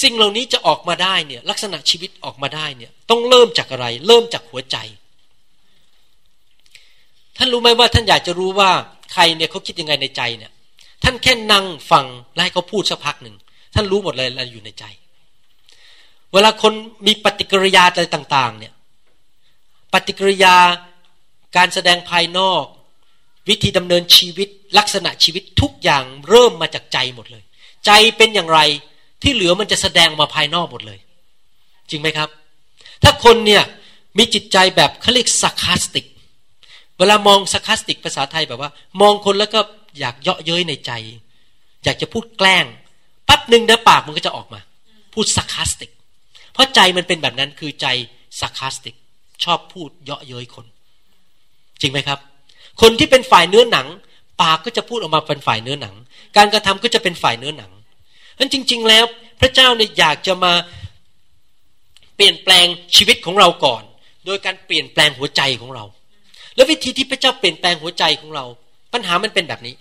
[0.02, 4.76] สิ่งเหล่านี้จะออกมาได้เนี่ยลักษณะชีวิตออกมาได้เนี่ยต้องเริ่มจากอะไร เริ่มจากหัวใจ
[7.36, 8.70] ท่านรู้ไหมว่าท่านอยากจะรู้ว่า
[9.12, 10.52] ใครเนี่ยเขาคิดยังไงในใจเนี่ย
[11.04, 13.36] ท่านแค่นั่งฟังแล้วให้เขาพูดสักพักหนึ่ง
[13.74, 14.84] ท่านรู้หมดเลยอะไรอยู่ในใจ
[16.32, 16.72] เวลาคน
[17.06, 18.72] มีปฏิกิริยาอะไรต่าง ๆ เนี่ย
[19.92, 20.56] ปฏิกิริยา
[21.56, 22.64] การแสดงภายนอก
[23.48, 24.48] วิธีดำเนินชีวิต
[24.78, 27.42] ลักษณะชีวิตทุกอย่างเริ่มมาจากใจหมดเลย
[27.86, 28.60] ใจเป็นอย่างไร
[29.22, 30.98] ที่เหลือมันจะแสดงมาภายนอกหมดเลย
[31.90, 32.28] จริงไหมครับ
[33.02, 33.62] ถ้าคนเนี่ย
[34.18, 36.06] มีจิตใจแบบเขาเรียกสักคาสติก
[36.98, 39.60] เวลามองสักคาสติกภาษาไทยแบบว่า มองคนแล้วก็
[39.98, 40.92] อยากเยาะเย้ยในใจ
[41.84, 42.64] อยากจะพูดแกล้ง
[43.28, 44.60] ปั๊บหนึ่งนื้อปากมันก็จะออกมา
[45.14, 45.90] พูดสักคาสติก
[46.52, 47.86] เพราะใจมันเป็นแบบนั้นคือใจ
[48.40, 48.94] สักคาสติก
[49.44, 50.66] ชอบพูดเยาะเย้ยคน
[51.80, 52.18] จริงไหมครับ
[52.80, 53.86] คนที่เป็นฝ่ายเนื้อหนัง
[54.42, 55.94] ปากก็จะพูดออกมาเป็นฝ่ายเนื้อหนัง
[56.36, 57.70] การกระทำก็จะเป็นฝ่ายเนื้อหนัง
[58.40, 59.04] นั้นจริง ๆ แล้ว
[59.40, 60.52] พระเจ้าเนี่ยอยากจะมา
[62.16, 63.82] เปลี่ยนแปลงชีวิตของเราก่อน
[64.26, 65.84] โดยการเปลี่ยนแปลงหัวใจของเรา
[66.56, 68.44] แล้ววิธีที่พระเจ้าเปลี่ยนแปลงหัวใจของเรา
[68.92, 69.74] ปัญหามันเป็นแบบนี้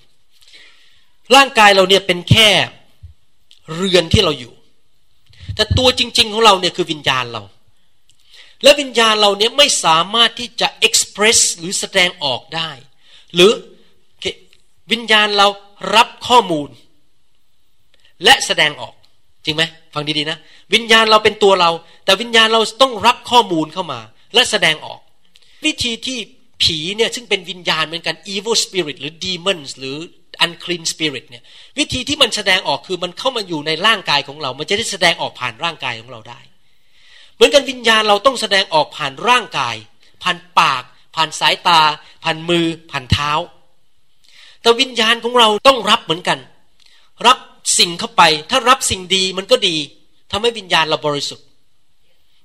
[1.35, 2.49] ร่างกายเราเนี่ยเป็นแค่
[3.75, 4.53] เรือนที่เราอยู่
[5.55, 7.43] แต่ตัวจริง ๆ ของเราเนี่ยคือวิญญาณเรา
[8.63, 12.71] และวิญญาณเราเนี่ยไม่สามารถที่จะเอ็กซ์เพรสหรือแสดงออกได้
[13.33, 13.51] หรือ
[14.91, 15.47] วิญญาณเรา
[15.95, 16.69] รับข้อมูล
[18.23, 18.93] และแสดงออก
[19.45, 20.37] จริงไหมฟังดีๆนะ
[20.73, 21.69] วิญญาณเราเป็นตัวเรา
[22.05, 23.99] แต่วิญญาณเราต้องรับข้อมูลเข้ามา
[24.33, 24.99] และแสดงออก
[25.65, 26.17] วิธีที่
[26.63, 29.97] ผีเนี่ยซึ่งเป็นวิญญาณเหมือนกัน evil spirit หรือ demons หรือ
[30.45, 31.43] unclean spirit เนี่ย
[31.77, 36.39] วิธีที่มันแสดงออกคือมันเข้ามาอยู่ในร่างกายของเรา มันจะได้แสดงออกผ่านร่างกายของเราได้
[37.35, 39.75] เหมือนกันวิญญาณเราต้องแสดงออกผ่านร่างกาย
[40.23, 40.83] ผ่านปาก
[41.15, 41.81] ผ่านสายตา
[42.23, 43.31] ผ่านมือ ผ่านเท้า
[44.61, 46.39] แต่วิญญาณของเราต้องรับเหมือนกัน
[47.27, 47.37] รับ
[47.77, 49.75] สิ่งเข้าไป ถ้ารับสิ่งดีมันก็ดี
[50.31, 51.45] ทำให้วิญญาณเราบริสุทธิ์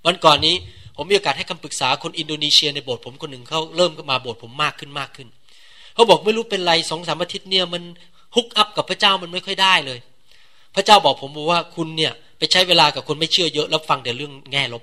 [0.07, 0.55] วันก่อนนี้
[0.97, 5.29] ผมมีโอกาสให้คำปรึกษาคนอินโดนีเซียในโบสถ์ผมคนหนึ่งเขาเริ่มมาโบสถ์ผมมากขึ้นมากขึ้น
[5.95, 7.83] เขาบอกไม่รู้เป็นไรสองสามอาทิตย์เนี่ยมัน
[8.37, 9.99] ฮุกอัพกับพระเจ้ามันไม่ค่อยได้เลย
[10.75, 14.83] พระเจ้าบอกผมบอกว่าคุณเนี่ยไปใช้เวลากับคนไม่เชื่อเยอะแล้วฟังแต่เรื่องแง่ลบ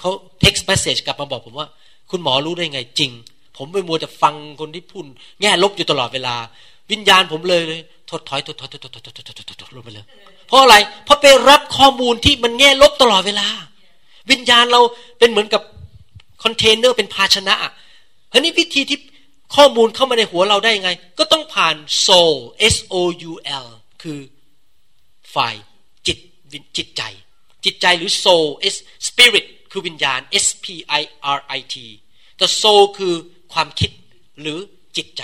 [0.00, 1.68] เขา text message กลับมาบอกผมว่า
[2.10, 3.10] คุณหมอรู้ได้ไงจริง
[3.56, 5.04] ผมไปมัวแต่ฟังคนที่พูด
[5.40, 6.34] แง่ลบอยู่ตลอดเวลา
[6.90, 10.04] วิญญาณผมเลยเลย ถดถอยถดถอยถดถอยถดถอยถดถอยถดลงไปเลย
[10.46, 13.48] เพราะอะไร เพราะไปรับข้อมูลที่มันแง่ลบตลอดเวลา
[14.30, 14.80] วิญญาณเรา
[15.18, 15.62] เป็นเหมือนกับ
[16.42, 17.54] คอนเทนเนอร์เป็นภาชนะ
[18.32, 18.98] อันนี้วิธีที่
[19.54, 22.34] ข้อมูลเข้ามาในหัวเราได้ยังไง ก็ต้องผ่าน soul
[22.74, 22.94] s o
[23.30, 23.32] u
[23.64, 23.66] l
[24.02, 24.20] คือ
[25.34, 25.54] ฝ่าย
[26.06, 26.18] จิต
[26.76, 27.02] จิตใจ
[27.64, 28.76] จิตใจหรือ soul s
[29.08, 30.76] spirit คือวิญญาณ s p i
[31.38, 31.76] r i t
[32.36, 33.14] แต่ soul คือ
[33.52, 33.90] ความคิด
[34.40, 34.58] หรือ
[34.96, 35.22] จิตใจ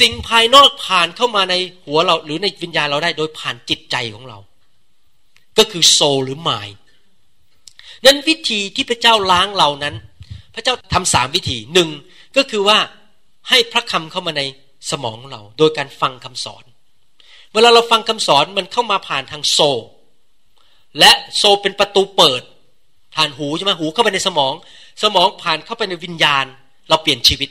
[0.00, 4.38] สิ่งภายนอกผ่านเข้ามาในหัวเรา หรือในวิญญาณเราได้โดยผ่านจิตใจของเรา
[5.58, 6.68] ก็คือโซลหรือหมาย
[8.04, 9.94] นั้นวิธีที่พระเจ้าล้างเรานั้น
[10.54, 11.88] พระเจ้าทำสามวิธีหนึ่ง
[12.36, 12.78] ก็คือว่า
[13.48, 14.42] ให้พระคำเข้ามาใน
[14.90, 16.64] สมองของเรา โดยการฟังคำสอน
[17.54, 19.58] เวลาเราฟังคำสอนมันเข้ามาผ่านทางโซ
[20.98, 22.42] และโซเป็นประตูเปิด
[23.14, 24.52] ผ่านหูใช่ไหมหูเข้าไปในสมอง
[25.02, 26.44] สมองผ่านเข้าไปในวิญญาณ
[26.88, 27.50] เราเปลี่ยนชีวิต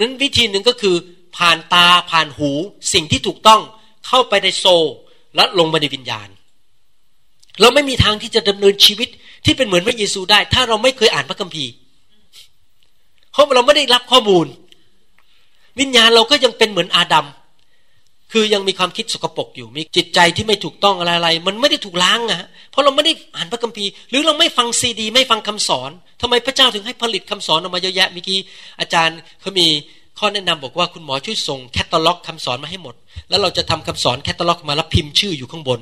[0.00, 0.96] นั้นวิธีหนึ่งก็คือ
[1.36, 2.50] ผ่านตาผ่านหู
[2.92, 3.60] สิ่งที่ถูกต้อง
[4.06, 4.64] เข้าไปในโซ
[5.36, 6.28] และลงมาในวิญญาณ
[7.60, 9.08] เราไม่มีทางที่จะดำเนินชีวิต
[9.44, 11.72] ที่เป็นเหมือนพระเยซูได้ ถ้าเราไม่เคยอ่านพระคัมภีร์
[13.32, 14.46] เพราะเราไม่ได้รับข้อมูล
[15.80, 17.26] วิญญาณเราก็ยังเป็นเหมือนอาดัม
[18.32, 28.38] คือยังมีความคิดสกปรกอยู่ มีจิตใจที่ไม่ถูกต้องอะไรๆ มันไม่ได้ถูกล้างอะเพราะเราไม่ได้อ่านพระคัมภีร์ หรือเราไม่ฟังซีดี ไม่ฟังคำสอนทำไมพระเจ้าถึงให้ผลิตคำสอนออกมาเยอะแยะเมื่อกี้
[28.80, 29.66] อาจารย์เขามี
[30.18, 32.94] ข้อแนะนำบอกว่าคุณหมอช่วยส่งแคตตาล็อกคำสอนมาให้หมด
[33.28, 35.80] แล้วเราจะทำคำสอนแคตตาล็อกมาแล้วพิมพ์ชื่ออยู่ข้างบน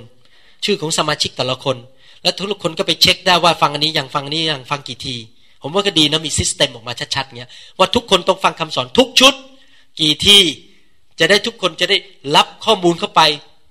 [0.64, 1.76] ชื่อของสมาชิกแต่ละคน
[2.22, 5.16] แล้วทุกคนก็ไปเช็คได้ว่าฟังอันนี้อย่างฟังนี้อย่างฟังกี่ที
[5.62, 9.34] ผมว่าก็ดีนะมีซิสเต็มออกมาชัดๆเงี้ยว่าทุกคนต้องฟังคำสอนทุกชุด
[10.00, 10.40] กี่ที่
[11.20, 11.96] จะได้ทุกคนจะได้
[12.36, 13.20] รับข้อมูลเข้าไป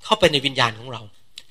[0.05, 1.01] เข้าไปในวิญญาณของเรา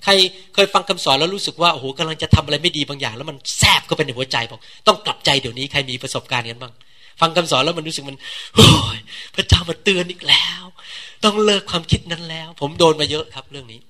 [0.04, 0.12] ใคร
[0.54, 6.72] เคยฟังคำสอนแล้วรู้สึกว่าโอ้โหกำลังจะทำอะไรไม่ดีบางอย่าง แล้วมันแทบเข้าไปในหัวใจบอกต้องกลับใจเดี๋ยวนี้ใครมีประสบการณ์กันบ้าง
[7.20, 8.18] ฟังคำสอนแล้วมันรู้สึกมัน
[8.54, 8.98] โอ้ย
[9.34, 10.62] พระเจ้ามาเตือนอีกแล้ว
[11.24, 13.80] ต้องเลิกความคิดนั้นแล้ว ผมโดนมาเยอะครับเรื่องนี้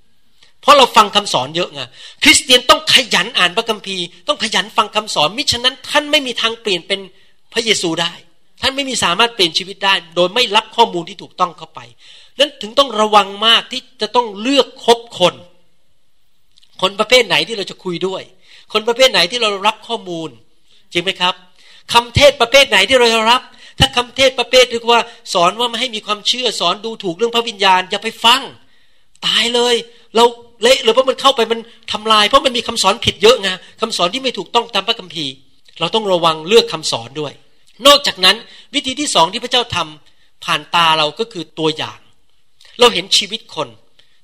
[0.60, 1.80] เพราะเราฟังคำสอนเยอะไง
[2.22, 7.00] คริสเตียนต้องขยันอ่านพระคัมภีร์ ต้องขยันฟังคำสอนมิฉะนั้นท่านไม่มีทางเปลี่ยนเป็น
[7.52, 8.12] พระเยซูได้
[8.62, 11.80] ท่านไม่มีสามารถเปลี่ยนชีวิตได้ โดยไม่รับข้อมูลที่ถูกต้องเข้าไป
[12.38, 15.34] นั้นถึงต้องระวังมากที่จะต้องเลือกคบคน
[16.80, 18.22] คนประเภทไหนที่เราจะคุยด้วย
[18.72, 20.30] คนประเภทไหนที่เรารับข้อมูล
[20.92, 21.34] จริงไหมครับ
[21.92, 23.42] คำเทศประเภทไหนที่เราจะรับ
[23.78, 25.00] ถ้าคำเทศประเภทที่ว่า
[25.34, 28.40] สอนว่าไม่ให้มีความเชื่อสอนดูถูกเรื่องพระวิญญาณอย่าไปฟัง
[29.26, 29.74] ตายเลย
[30.16, 30.24] เรา
[30.62, 31.60] เละเลยเพราะมันเข้าไปมัน
[31.92, 33.48] ทำลาย เพราะมันมีคำสอนผิดเยอะไง
[33.80, 35.32] คำสอนที่ไม่ถูกต้องตามพระคัมภีร์
[35.80, 37.32] เราต้องระวังเลือกคำสอนด้วย
[37.86, 38.36] นอกจากนั้น
[38.74, 41.98] วิธีที่สองที่พระเจ้าทำผ่านตาเราก็คือตัวอย่าง
[42.80, 43.68] เราเห็นชีวิตคน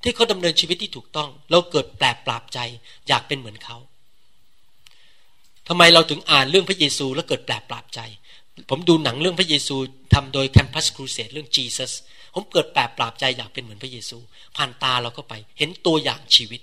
[0.03, 2.59] ที่เขาดำเนินชีวิตที่ถูกต้อง เราเกิดแปลกปราบใจ
[3.07, 3.77] อยากเป็นเหมือนเขา
[5.67, 7.99] ทำไมเราถึงอ่านเรื่องพระเยซูแล้วเกิดแปลกปราบใจ
[8.69, 9.75] ผมดูหนังเรื่องพระเยซู
[10.13, 11.91] ทำโดย Campus Crusade เรื่อง Jesus
[12.35, 14.17] ผมเกิดแปลกปราบใจอยากเป็นเหมือนพระเยซู
[14.57, 16.61] ผ่านตาเราก็ไป เห็นตัวอย่างชีวิต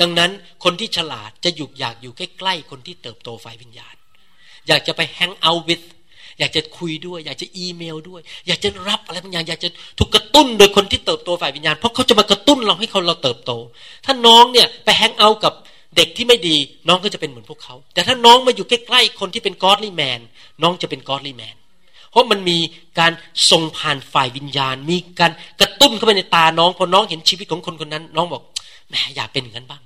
[0.00, 0.30] ดังนั้น
[0.64, 3.96] คนที่ฉลาดจะอยู่อยากอยู่ใกล้ๆคนที่เติบโตฝ่ายวิญญาณ
[4.68, 5.80] อยากจะไปแฮงเอาท์วิด
[6.38, 13.52] อยากจะคุยด้วย อยากจะอีเมลด้วย อยากจะรับอะไรบางอย่าง อยากจะถูกกระตุ้นโดยคนที่เติบโตฝ่ายวิญญาณ เพราะเขาจะมากระตุ้นเราให้เขาเราเติบโต
[14.04, 15.52] ถ้าน้องเนี่ยไปแฮงเอาท์กับ
[15.96, 16.56] เด็กที่ไม่ดี
[16.88, 20.20] น้องก็จะเป็นเหมือนพวกเขา แต่ถ้าน้องมาอยู่ใกล้ๆคนที่เป็นกอดลี่แมน
[20.62, 21.56] น้องจะเป็นกอดลี่แมน
[22.10, 22.58] เพราะมันมี
[22.98, 23.12] การ
[23.50, 28.42] ส่งผ่านฝ่ายวิญญาณ มีการกระตุ้นเข้าไปในตาน้องพอน้องเห็นชีวิตของคนคนนั้น น้องบอก
[28.88, 29.82] แหมอยากเป็นอย่างนั้นบ้าง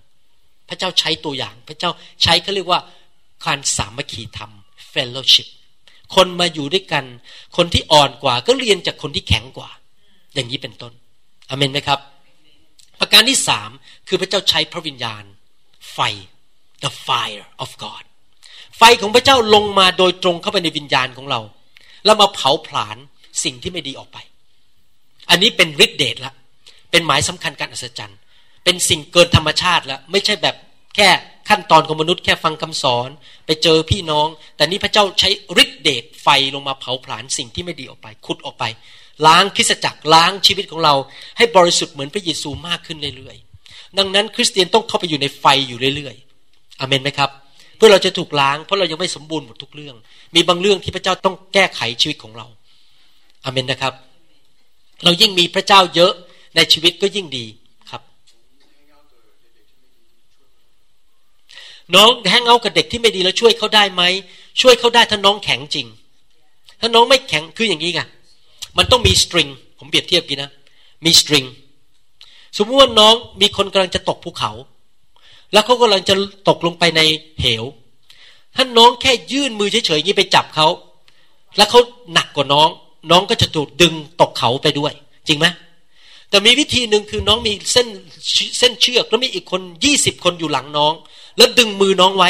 [0.68, 1.90] พระเจ้าใช้ตัวอย่าง พระเจ้า
[2.23, 2.81] ใช้เขาเรียกว่า
[3.45, 4.51] การสามัคคีธรรม
[4.94, 5.48] fellowship
[6.14, 7.05] คนมาอยู่ด้วยกัน
[7.57, 9.70] คนที่อ่อนกว่า ก็เรียนจากคนที่แข็งกว่า
[10.35, 10.92] อย่างนี้เป็นต้น
[11.48, 12.00] อเมนไหมครับ
[13.00, 13.70] ประการที่สาม
[14.09, 15.24] คือพระเจ้าใช้พระวิญญาณ
[15.92, 15.98] ไฟ
[16.83, 18.05] the fire of God
[18.76, 21.40] ไฟของพระเจ้าลงมาโดยตรงเข้าไปในวิญญาณของเรา
[22.05, 22.96] แล้วมาเผาผลาญ
[23.44, 24.18] สิ่งที่ไม่ดีออกไป
[25.31, 26.33] อันนี้เป็นฤทธิเดชละ
[26.90, 28.18] เป็นหมายสำคัญการอัศจรรย์
[28.64, 30.57] เป็นสิ่งเกินธรรมชาติแล้ว ไม่ใช่แบบ
[30.96, 31.09] แค่
[31.53, 33.09] ขั้นตอนของมนุษย์แค่ฟังคำสอน
[33.47, 35.29] ไปเจอพี่น้อง แต่นี่พระเจ้าใช้
[35.62, 38.65] ฤทธิเดชไฟลงมาเผาผลาญสิ่งที่ไม่ดีออกไป ขุดออกไป
[39.27, 40.95] ล้างคริสจักรล้างชีวิตของเรา
[41.37, 47.31] ให้บริสุทธิ์เหมือนพระเยซูมากขึ้นเรื่อยๆ ดังนั้น คริสเตียนต้องเข้าไปอยู่ในไฟอยู่เรื่อยๆอเมนไหมครับ
[47.77, 49.97] เพื่อเราจะถูกล้างเพราะเรายังไม่สมบูรณ์หมดทุกเรื่อง
[50.35, 52.47] มีบางเรื่องที่พระเจ้าต้องแก้ไขชีวิตของเรา
[53.45, 53.95] อเมนนะครับ
[55.05, 56.12] เรายิ่งมีพระเจ้าเยอะ
[56.57, 57.47] ในชีวิตก็ยิ่งดี
[61.94, 64.02] น้องแฮงเอากับเด็กที่ไม่ดีแล้วช่วยเขาได้ไหม
[64.61, 65.87] ช่วยเขาได้ถ้าน้องแข็งจริง
[66.81, 68.00] ถ้าน้องไม่แข็งคืออย่างนี้ไง
[68.76, 70.50] มันต้องมีสตริงผมเปรียบเทียบกันนะ
[71.05, 71.44] มีสตริง
[72.57, 74.52] สมมติว่าน้องมีคนกำลังจะตกภูเขา
[75.52, 76.14] แล้วเขากำลังจะ
[76.48, 77.00] ตกลงไปใน
[77.40, 77.64] เหว
[78.57, 80.68] ถ้าน้องแค่ยื่นมือเฉยๆงี้ไปจับเขา
[81.57, 81.81] แล้วเขา
[82.12, 82.68] หนักกว่าน้อง
[83.11, 84.92] น้องก็จะถูกดึงตกเขาไปด้วย
[85.28, 85.46] จริงไหม
[86.31, 87.87] แต่มีวิธีหนึ่งคือน้องมีเส้น
[88.59, 90.92] เส้นเชือกแล้วมีอีกคนยี่สิบคนอยู่หลังน้อง
[91.37, 92.29] แล้วดึงมือน้องไว้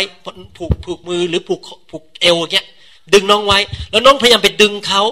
[0.56, 1.60] ผูกผูกมือหรือผูก
[1.90, 2.66] ผูกเอวเงี้ย
[3.12, 3.58] ดึงน้องไว้
[3.90, 5.02] แล้วน้องพยายามไปดึงเขา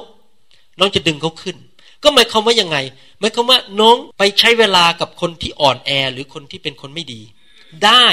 [0.79, 1.57] น้องจะดึงเขาขึ้น
[2.03, 2.77] ก็หมายความว่ายังไง
[3.19, 7.21] หมายความว่าน้องไปใช้เวลากับคนที่อ่อนแอหรือคนที่เป็นคนไม่ดี
[7.85, 8.07] ได้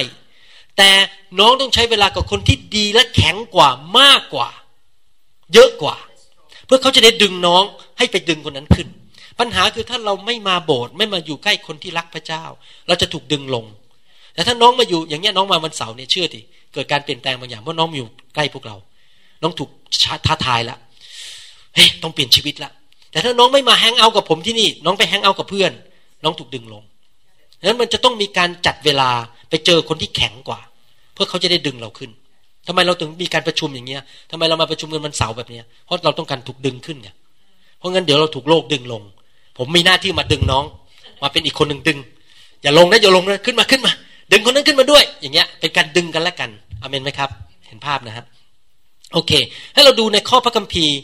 [0.78, 0.92] แต่
[1.40, 4.50] น้องต้องใช้เวลากับคนที่ดีและแข็งกว่ามากกว่า
[5.54, 5.98] เยอะกว่า
[6.66, 7.64] เพื่อเขาจะได้ดึงน้อง
[7.98, 8.88] ให้ไปดึงคนนั้นขึ้น
[9.40, 12.44] ปัญหาคือถ้าเราไม่มาโบสถ์ไม่มาอยู่ใกล้คนที่รักพระเจ้า
[12.88, 13.66] เราจะถูกดึงลง
[14.38, 16.42] แต่ถ้าน้องมาอยู่อย่างเงี้ยน้องมาวันเสาร์เนี่ยเชื่อที
[16.74, 18.76] เกิดการเปลี่ยนแปลงบางอย่างเพราะน้องอยู่ใกล้พวกเรา
[19.44, 19.70] น้องถูก
[20.26, 20.78] ท้าทายล้ว
[21.76, 22.72] เฮ้ยต้องเปลี่ยนชีวิตละ
[23.12, 25.72] แต่ถ้าน้องไม่มาแฮงเอากับผมที่นี่ น้องไปแฮงเอากับเพื่อน
[26.24, 26.84] น้องถูกดึงลง
[27.60, 29.10] ดังนั้นมันจะต้องมีการจัดเวลา
[29.50, 30.60] ไปเจอคนที่แข็งกว่า
[31.14, 32.10] เพื่อเขาจะได้ดึงเราขึ้น
[32.68, 37.10] ทำไมเราถึงมีการประชุมอย่างเงี้ยทำไมเรามาประชุมกันวันเสาร์แบบเนี้ยเพราะเราต้องการถูกดึงขึ้นไง
[37.78, 39.02] เพราะงั้นเดี๋ยวเราถูกโลกดึงลง
[39.58, 40.66] ผมมีหน้าที่มาดึงน้อง
[41.22, 41.98] มาเป็นอีกคนหนึ่งดึง
[42.64, 43.94] อย่าลงนะอย่าลงนะขึ้นมาขึ้นมา
[44.32, 46.50] ดึงคนนั้นขึ้นมาด้วย อย่างเงี้ย เป็นการดึงกันและกัน
[46.82, 47.30] อเมนไหมครับ
[47.68, 48.26] เห็นภาพนะครับ
[49.14, 49.32] โอเค
[49.74, 50.98] ให้เราดูในข้อพระคัมภีร์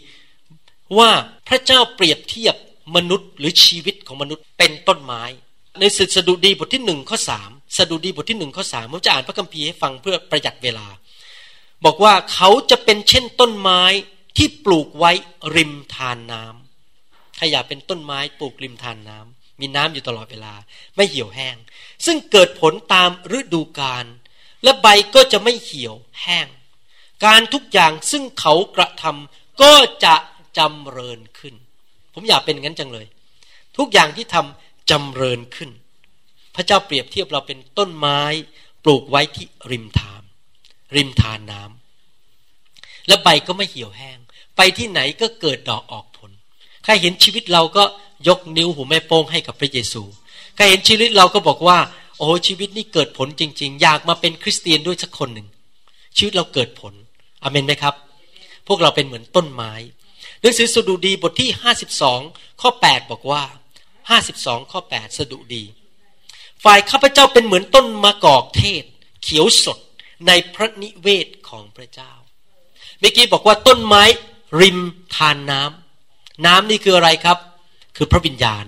[0.97, 1.09] ว่า
[1.47, 2.55] พระเจ้าเปรียบเทียบ
[2.95, 5.23] มนุษย์ หรือชีวิตของมนุษย์เป็นต้นไม้
[5.79, 10.87] ในสุดสดุดีบทที่หนึ่งข้อสามสดุดีบทที่หนึ่งข้อสามผมจะอ่านพระคัมภีร์ให้ฟังเพื่อประหยัดเวลา
[11.85, 13.81] บอกว่าเขาจะเป็นเช่นต้นไม้
[14.37, 15.11] ที่ปลูกไว้
[15.55, 20.53] ริมทานน้ำใครอยากเป็นต้นไม้ปลูกริมทานน้ำ มีน้ำอยู่ตลอดเวลา
[20.95, 21.55] ไม่เหี่ยวแห้ง
[22.05, 24.05] ซึ่งเกิดผลตามฤดูกาล
[24.63, 26.47] และใบก็จะไม่เหี่ยวแห้ง
[27.25, 29.73] การทุกอย่างซึ่งเขากระทำก็
[30.05, 30.15] จะ
[30.57, 31.55] จำเริญขึ้น
[32.13, 33.05] ผมอยากเป็นงั้นจังเลย
[33.77, 35.69] ทุกอย่างที่ทำจำเริญขึ้น
[36.55, 38.21] พระเจ้าเปรียบเทียบเราเป็นต้นไม้
[38.83, 40.23] ปลูกไว้ที่ริมทาน
[40.95, 44.17] ริมทานน้ำและใบก็ไม่เหี่ยวแห้ง
[44.55, 46.31] ไปที่ไหนก็เกิดดอกออกผล
[46.83, 47.83] ใครเห็นชีวิตเราก็
[48.27, 50.03] ยกนิ้วหูแม่โป้งให้กับพระเยซู
[50.55, 51.77] ใครเห็นชีวิตเราก็บอกว่า
[52.17, 55.47] โอ้ชีวิตนี้เกิดผลจริง ๆ อยากมาเป็นคริสเตียนด้วยสักคนหนึ่ง
[56.17, 56.93] ชีวิตเราเกิดผล
[57.43, 57.95] อเมนไหมครับ
[58.67, 59.73] พวกเราเป็นเหมือนต้นไม้
[60.41, 62.19] หนังสือสดุดีบทที่ห้าสิบสอง
[62.61, 63.43] ข้อแปดบอกว่า
[64.09, 65.63] ห้าสิบสองข้อแปดสดุดี
[66.63, 68.83] ฝ่ายข้าพเจ้าเป็นเหมือนต้นมะกอกเทศ
[69.23, 69.77] เขียวสด
[70.27, 72.11] ในพระนิเวศของพระเจ้า
[72.99, 74.03] เมื่อกี้บอกว่าต้นไม้
[74.61, 74.79] ริม
[75.15, 77.37] ทานน้ำน้ำนี่คืออะไรครับ
[77.97, 78.65] คือพระวิญญาณ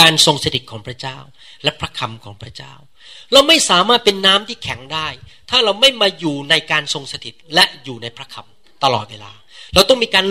[0.00, 1.18] การทรงสถิตของพระเจ้า
[1.62, 2.72] และพระคำของพระเจ้า
[3.32, 5.08] เราไม่สามารถเป็นน้ำที่แข็งได้
[5.50, 9.32] ถ้าเราไม่มาอยู่ในการทรงสถิตและอยู่ในพระคำตลอดเวลา
[9.74, 10.26] เราต้องมีการ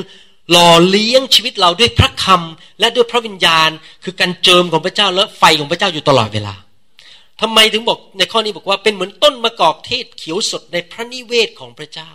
[0.52, 3.70] หล่อเลี้ยงชีวิตเราด้วยพระคำและด้วยพระวิญญาณ
[4.04, 6.56] คือการเจิมของพระเจ้าและไฟของพระเจ้าอยู่ตลอดเวลา
[7.42, 12.12] ทำไมถึงบอกในข้อนี้บอกว่าเป็นเหมือนต้นมะกอกเทศเขียวสดในพระนิเวศของพระเจ้า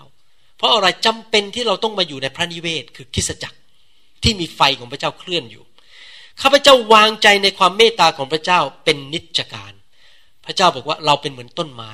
[0.57, 3.59] เพราะอะไรจำเป็นที่เราต้องมาอยู่ในพระนิเวศคือคริสจักร
[4.23, 5.65] ที่มีไฟของพระเจ้าเคลื่อนอยู่
[6.43, 9.73] ข้าพเจ้าวางใจในความเมตตาของพระเจ้าเป็นนิจการ
[10.47, 11.93] พระเจ้าบอกว่าเราเป็นเหมือนต้นไม้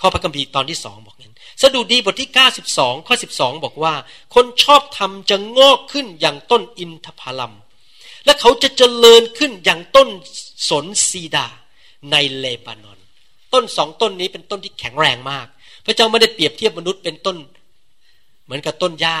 [0.00, 2.30] ข้อพระคัมภีร์ตอนที่สองบอกงั้น สดุดีบทที่
[2.68, 3.94] 92 ข้อ 12 บอกว่า
[4.34, 7.54] คนชอบธรรมจะงอกขึ้นอย่างต้นอินทผลัม
[8.24, 10.08] และเขาจะเจริญขึ้นอย่างต้น
[10.68, 11.46] สนซีดา
[12.10, 12.98] ในเลบานอน
[13.52, 15.46] ต้นสองต้นนี้เป็นต้นที่แข็งแรงมาก
[15.84, 17.36] พระเจ้าไม่ได้เปรียบเทียบมนุษย์เป็นต้น
[18.44, 19.18] เหมือนกับต้นหญ้า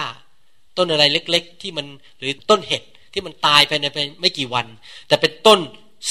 [0.78, 1.86] ต้นอะไรเล็ก ๆ ที่มัน
[2.18, 3.84] หรือต้นเห็ดที่มันตายไปใน
[4.20, 4.66] ไม่กี่วัน
[5.08, 5.60] แต่เป็นต้น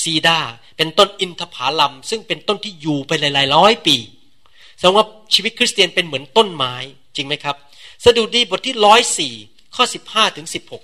[0.01, 0.39] ซีดา
[0.77, 3.97] เป็นต้นอินทผลัมซึ่งเป็นต้นที่อยู่ไปหลายๆร้อยปี
[4.77, 6.73] แสดงว่าชีวิตคริสเตียนเป็นเหมือนต้นไม้
[7.15, 7.55] จริงไหมครับ
[8.05, 9.33] สดุดีบทที่ร้อยสี่
[9.75, 10.83] ข้อสิบห้าถึงสิบหก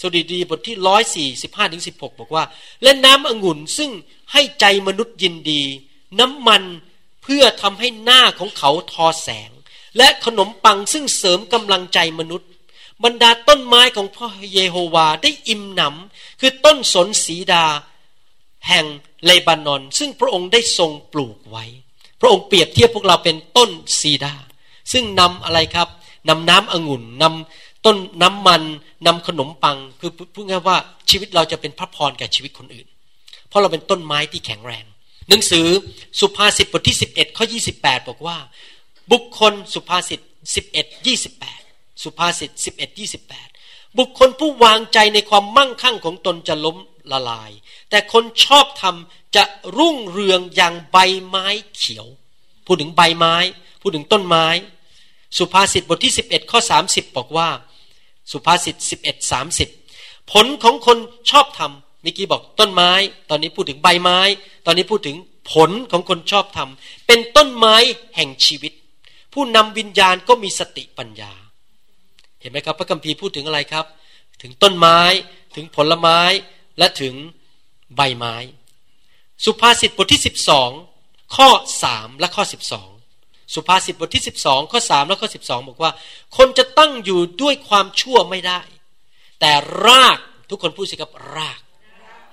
[0.00, 2.44] สดุดีบทที่ร้อยสี่สิบห้าถึงสิบหกบอกว่า
[2.82, 3.90] และน้ำองุ่นซึ่ง
[4.32, 5.62] ให้ใจมนุษย์ยินดี
[6.20, 6.62] น้ำมัน
[7.22, 9.50] เพื่อทำให้หน้าของเขาทอแสง
[9.96, 12.48] และขนมปังซึ่งเสริมกำลังใจมนุษย์
[13.04, 17.64] บรรดาต้นไม้ของพ่อเยโฮวาได้อิ่มหนำคือต้นสนสีดา
[18.68, 18.84] แห่ง
[19.24, 21.64] เลบานอน ซึ่งพระองค์ได้ทรงปลูกไว้
[22.20, 24.34] พระองค์เปรียบเทียบพวกเราเป็นต้นซีดา
[24.92, 25.88] ซึ่งนำอะไรครับ
[26.28, 28.62] นำน้ำองุ่นนำต้นน้ำมัน
[29.06, 30.76] นำขนมปังคือพูดง่ายว่า
[31.10, 32.86] ชีวิตเราจะเป็นพระพรแก่ชีวิตคนอื่น
[33.48, 34.84] เพราะเราเป็นต้นไม้ที่แข็งแรง
[35.28, 35.66] หนังสือ
[36.20, 37.44] สุภาษิตบทที่ 11ข้อ
[37.76, 38.36] 28 บอกว่า
[39.12, 40.20] บุคคลสุภาษิต
[40.60, 41.61] 11 28
[42.02, 42.98] สุภาษิต11
[43.40, 46.76] 28บุคคลผู้วางใจในความมั่งคั่งของตนจะล้ม
[47.12, 47.50] ละลาย
[47.90, 49.44] แต่คนชอบทำจะ
[49.78, 50.96] รุ่งเรืองอย่างใบ
[51.26, 51.46] ไม้
[51.76, 52.06] เขียว
[52.66, 53.36] พูดถึงใบไม้
[53.80, 54.46] พูดถึงต้นไม้
[55.38, 57.48] สุภาษิตบทที่ 11 ข้อ 30 บอกว่า
[58.32, 58.76] สุภาษิต
[59.08, 59.32] 11
[59.72, 60.98] 30 ผลของคน
[61.30, 62.92] ชอบทำเมื่อกี้บอกต้นไม้
[63.30, 64.18] ตอนนี้พูดถึงใบไม้
[64.66, 65.16] ตอนนี้พูดถึง
[65.52, 67.76] ผลของคนชอบทำเป็นต้นไม้
[68.16, 68.72] แห่งชีวิต
[69.32, 71.32] ผู้นำวิญญาณก็มีสติปัญญา
[72.42, 73.86] เห็นไหมครับ พระคัมภีร์พูดถึงอะไรครับ
[74.42, 75.00] ถึงต้นไม้
[75.54, 76.20] ถึงผลไม้
[76.78, 77.14] และถึง
[77.96, 78.36] ใบไม้
[79.44, 80.70] สุภาษิตบทที่สิบสอง
[81.36, 81.48] ข้อ
[81.82, 82.90] สามและข้อสิบสอง
[83.54, 85.90] สุภาษิตบทที่สิบสองข้อสามและข้อสิบสองบอกว่า
[86.36, 88.60] คนจะตั้งอยู่ด้วยความชั่วไม่ได้
[89.40, 89.52] แต่
[89.86, 90.18] ราก
[90.50, 91.60] ทุกคนพูดสิครับราก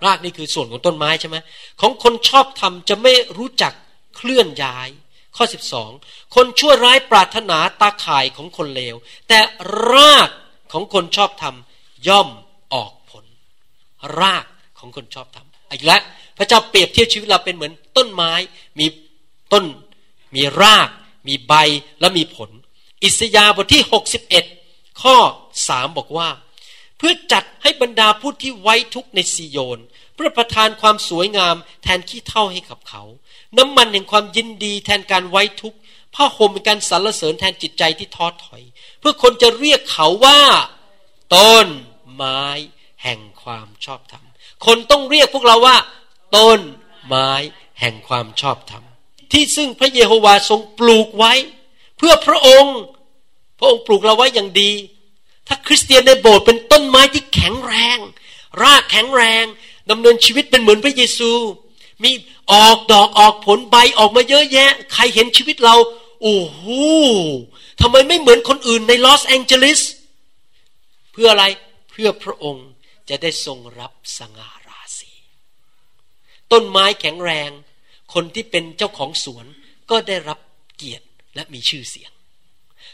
[0.06, 1.38] รากนี่คือส่วนของต้นไม้ใช่ไหม
[1.82, 3.74] ของคนชอบทำจะไม่รู้จัก
[4.16, 4.90] เคลื่อนย้าย
[5.36, 5.92] ข้อสิบสอง
[6.36, 8.96] คนชั่วร้ายปรารถนาตาข่ายของคนเลว
[9.28, 9.40] แต่
[9.92, 10.30] ราก
[10.72, 12.30] ของคนชอบทำย่อม
[12.74, 13.26] ออกผล
[14.20, 14.46] ราก
[14.80, 16.02] ของคนชอบทำอีกแล้ว
[16.38, 18.34] พระเจ้าเปรียบเทียบชีวิตเราเป็นเหมือนต้นไม้
[18.80, 18.86] มี
[19.54, 19.66] ต้น
[20.36, 20.90] มีราก
[21.28, 21.54] มีใบ
[22.00, 22.50] และมีผล
[23.04, 23.84] อิสยาห์บทที่
[24.42, 25.16] 61 ข้อ
[25.68, 26.30] สามบอกว่า
[26.98, 29.80] เพื่อจัดให้บรรดาผู้ที่ไว้ทุกข์ในซีโยน
[30.16, 33.04] เพื่อประทานความสวยงามแทนขี้เท่าให้กับเขา
[33.58, 35.78] น้ำมันแห่งความยินดีแทนการไว้ทุกข์
[36.16, 38.62] ผ้าห่มเป็นการสรรเสริญแทนจิตใจที่ท้อถอย
[39.00, 40.40] เพื่อคนจะเรียกเขาว่า
[41.36, 41.68] ต้น
[42.16, 42.44] ไม้
[43.04, 44.24] แห่งความชอบธรรม
[44.66, 45.78] คนต้องเรียกพวกเราว่า
[46.36, 46.60] ต้น
[47.08, 47.32] ไม้
[47.80, 48.84] แห่งความชอบธรรม
[49.32, 51.34] ที่ซึ่งพระเยโฮวาทรงปลูกไว้
[51.98, 52.78] เพื่อพระองค์
[53.58, 54.72] พระองค์ปลูกเราไว้อย่างดี
[55.48, 57.98] ถ้าคริสเตียนในโบสถ์เป็นต้นไม้ที่แข็งแรง
[58.62, 59.46] รากแข็งแรง
[59.90, 61.32] ดำเนินชีวิตเป็นเหมือนพระเยซู
[62.04, 62.12] มี
[62.52, 65.76] ออกดอกออกผลใบออกมาเยอะแยะ ใครเห็นชีวิตเรา
[66.22, 66.64] โอ้โห
[67.82, 69.82] ทำไมไม่เหมือนคนอื่นในลอสแองเจลิส
[71.12, 71.46] เพื่ออะไร
[71.90, 72.68] เพื่อพระองค์
[73.10, 75.12] จะได้ทรงรับสง่าราศี
[76.52, 77.52] ต้นไม้แข็งแรง
[78.14, 79.46] คนที่เป็นเจ้าของสวน
[79.90, 80.40] ก็ได้รับ
[80.76, 82.12] เกียรติและมีชื่อเสียง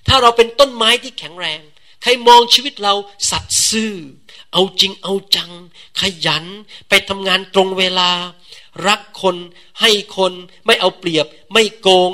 [0.08, 1.60] ถ้าเราเป็นต้นไม้ที่แข็งแรง
[2.02, 2.94] ใครมองชีวิตเรา
[3.30, 3.94] สัตย์ซื่อ
[4.52, 5.52] เอาจริงเอาจัง
[6.00, 6.46] ขยัน
[6.90, 8.12] ไปทำงานตรงเวลา
[8.88, 9.36] รักคน
[9.82, 10.34] ให้คน
[10.66, 12.12] ไม่เอาเปรียบ ไม่โกง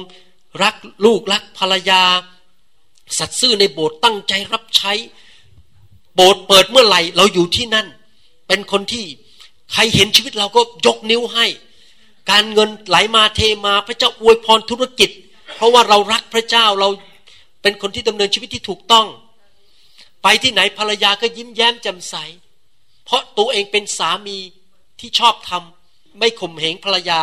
[0.64, 2.04] รักลูกรักภรรยา
[3.18, 4.94] สัตย์ซื่อในโบสถ์ตั้งใจรับใช้
[6.16, 7.88] โบสถ์เปิดเมื่อไหร่ เราอยู่ที่นั่น
[8.48, 9.06] เป็นคนที่
[9.74, 11.46] ใครเห็นชีวิตเราก็ยกนิ้วให้
[12.30, 15.10] การเงินไหลมาเทมาพระเจ้าอวยพรธุรกิจ
[15.56, 16.90] เพราะว่าเรารักพระเจ้าเรา
[17.62, 19.08] เป็นคนที่ดำเนินชีวิตที่ถูกต้อง
[20.24, 22.16] ไปที่ไหนภรรยาก็ยิ้มแย้มแจ่มใส
[23.06, 24.38] เพราะตัวเองเป็นสามี
[25.00, 25.81] ที่ชอบทำ
[26.20, 27.22] ไม่ข่มเหงภรรยา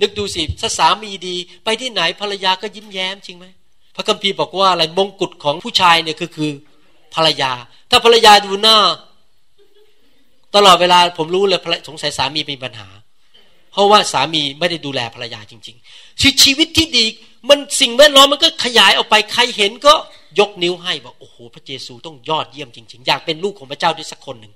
[0.00, 3.46] นึกดูสิถ้าสามีดี ไปที่ไหนภรรยาก็ยิ้มแย้มจริงไหม
[3.96, 6.50] พระคัมภีร์บอกว่าอะไรมงกุฎของผู้ชายเนี่ยก็คือ
[7.14, 7.52] ภรรยา
[7.90, 8.78] ถ้าภรรยาดูหน้า
[10.54, 12.88] ตลอดเวลาผมรู้เลยสงสัยสามีมีปัญหา
[13.72, 17.04] เพราะว่าสามีไม่ได้ดูแลภรรยาจริงๆชีชีวิตที่ดี
[17.48, 19.94] มันสิ่งแวดล้อมมันก็ขยายออกไปใครเห็นก็
[20.38, 24.52] ยกนิ้วให้บอกโอ้โห พระเยซูต้องยอดเยี่ยมจริง ๆ อยากเป็นลูกของพระเจ้าด้วยสักคนหนึ่ง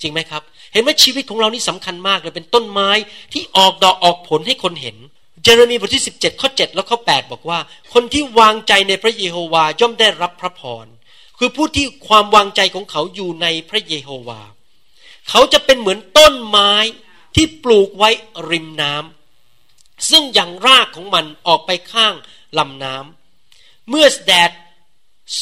[0.00, 0.42] จริงไหมครับ
[0.72, 2.90] เห็นไหมชีวิตของเรานี่สำคัญมากเลยเป็นต้นไม้
[3.32, 4.96] ที่ออกดอกออกผลให้คนเห็น
[5.42, 7.58] เจเรมีบทที่ 17 ข้อ 7 แล้วข้อ 8 บอกว่า
[7.92, 10.86] คนที่วางใจในพระเยโฮวาย่อมได้รับพระพร
[11.38, 14.40] คือผู้ที่ความวางใจของเขาอยู่ในพระเยโฮวา
[15.28, 16.72] เขาจะเป็นเหมือนต้นไม้
[17.34, 18.10] ที่ปลูกไว้
[18.50, 22.14] ริมน้ำซึ่งอย่างรากของมันออกไปข้าง
[22.58, 24.52] ลำน้ำเมื่อแดด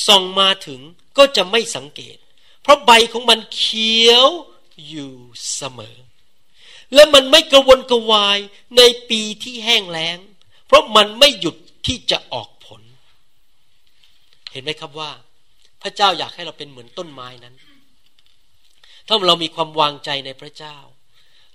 [0.06, 0.80] ส่องมาถึง
[1.18, 2.16] ก็จะไม่สังเกต
[2.66, 4.26] เพราะใบของมันเขียว
[4.88, 5.12] อยู่
[5.54, 5.96] เสมอ
[6.94, 8.38] และมันไม่กระวนกระวาย
[8.76, 10.18] ในปีที่แห้งแล้ง
[10.66, 11.56] เพราะมันไม่หยุด
[11.86, 12.82] ที่จะออกผล
[14.52, 15.10] เห็นไหมครับว่า
[15.82, 17.54] พระเจ้าอยากให้เราเป็นเหมือนต้นไม้นั้น
[19.06, 20.76] ถ้าเรามีความวางใจในพระเจ้า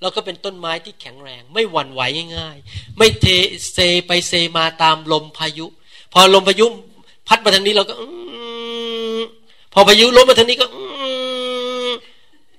[0.02, 2.02] เราก็เป็นต้นไม้ที่แข็งแรง ไม่หวั่นไหว
[2.38, 3.26] ง่ายๆ ไม่เท
[3.72, 5.66] เซไปเซมาตามลมพายุ
[6.14, 6.68] พอลมพายุ
[7.28, 7.94] พัดมาทางนี้เราก็
[9.74, 10.66] พอพายุล้มมาทางนี้ก็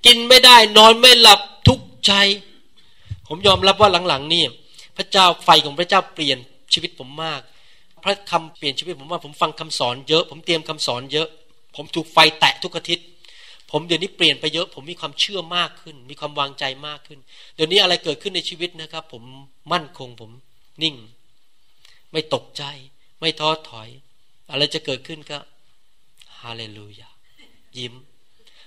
[0.05, 2.11] กินไม่ได้ นอนไม่หลับทุกข์ใจ
[3.27, 4.43] ผมยอมรับว่าหลังๆนี่
[4.97, 6.37] พระเจ้าไฟของพระเจ้าเปลี่ยน
[6.73, 7.41] ชีวิตผมมาก
[8.03, 11.27] พระคำเปลี่ยนชีวิตผมว่าผมฟังคำสอนเยอะ ผมเตรียมคำสอนเยอะ
[11.75, 13.05] ผมถูกไฟแตะทุกอาทิตย์
[13.71, 17.19] ผมเดี๋ยวนี้เปลี่ยนไปเยอะ ผมมีความเชื่อมากขึ้น มีความวางใจมากขึ้น
[17.55, 19.23] เดี๋ยวนี้อะไรเกิดขึ้นในชีวิตนะครับ ผม
[19.71, 20.31] มั่นคงผม
[20.83, 20.95] นิ่ง
[22.11, 22.63] ไม่ตกใจ
[23.19, 23.89] ไม่ท้อถอย
[24.51, 25.37] อะไรจะเกิดขึ้นก็
[26.41, 27.09] ฮาเลลูยา
[27.77, 27.93] ยิ้ม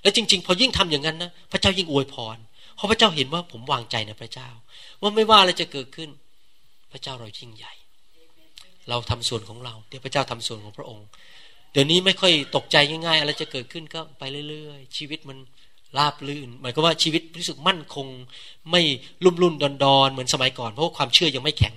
[0.02, 2.36] แล้วจริง ๆ พอยิ่งทำอย่างนั้นนะพระเจ้ายิ่งอวยพร
[2.76, 4.48] เพราะพระเจ้าเห็นว่าผมวางใจในพระเจ้า
[5.00, 6.10] ว่าไม่ว่าอะไรจะเกิดขึ้น
[6.92, 7.72] พระเจ้าเรายิ่งใหญ่
[8.88, 11.06] เราทำส่วนของเราเดี๋ยวพระเจ้าทำส่วนของพระองค์
[11.72, 15.38] เดี๋ยวนี้ไม่ค่อยตกใจง่ายๆอะไรจะเกิดขึ้นก็ไปเรื่อยๆ ชีวิตมัน
[15.98, 18.06] ราบลื่นหมายก็ว่าชีวิตรู้สึกมั่นคง
[18.70, 18.82] ไม่
[19.24, 21.74] ลุ่มลุ่นดอนดอนเหมือนสมัยก่อนเพราะว่าความเชื่อยังไม่แข็ง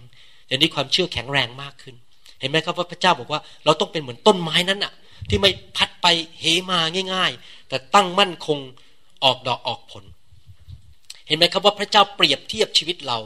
[0.47, 1.95] เดี๋ยวนี้ความเชื่อแข็งแรงมากขึ้น
[2.39, 4.91] เห็นไหมครับว่าพระเจ้าบอกว่าเราต้องเป็นเหมือนต้นไม้นั้นอะ
[5.29, 6.07] ที่ไม่พัดไป
[6.39, 6.79] เหมา
[7.13, 8.59] ง่าย ๆ แต่ตั้งมั่นคง
[9.23, 10.03] ออกดอกออกผล
[11.27, 13.17] เห็นไหมครับว่าพระเจ้าเปรียบเทียบชีวิตเรา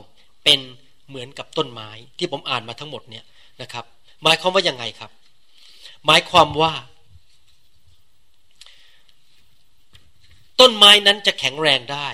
[0.44, 0.60] เป็น
[1.08, 3.26] เหมือนกับต้นไม้ที่ผมอ่านมาทั้งหมดเนี่ย
[3.62, 3.86] นะครับ
[4.24, 5.12] หมายความว่ายังไงครับ
[6.06, 6.74] หมายความว่า
[10.60, 12.08] ต้นไม้นั้นจะแข็งแรงได้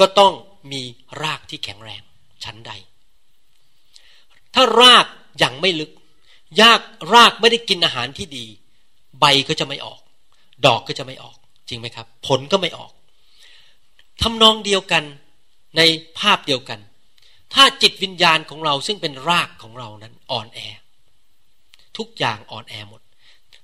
[0.00, 0.32] ก็ต้อง
[0.72, 0.82] มี
[1.22, 2.02] รากที่แข็งแรง
[2.44, 2.72] ชั้นใด
[4.54, 5.06] ถ้าราก
[5.42, 5.90] ยังไม่ลึก
[6.62, 6.80] ยาก
[7.14, 8.46] รากไม่ได้กินอาหารที่ดี
[9.20, 10.00] ใบก็จะไม่ออก
[10.66, 11.36] ดอกก็จะไม่ออก
[11.68, 12.92] จริงไหมครับ ผลก็ไม่ออก
[14.22, 15.04] ทำนองเดียวกัน
[15.76, 15.82] ใน
[16.18, 16.80] ภาพเดียวกัน
[17.54, 20.60] ถ้าจิตวิญญาณของเราซึ่งเป็นรากของเรานั้นอ่อนแอ
[21.96, 23.00] ทุกอย่างอ่อนแอหมด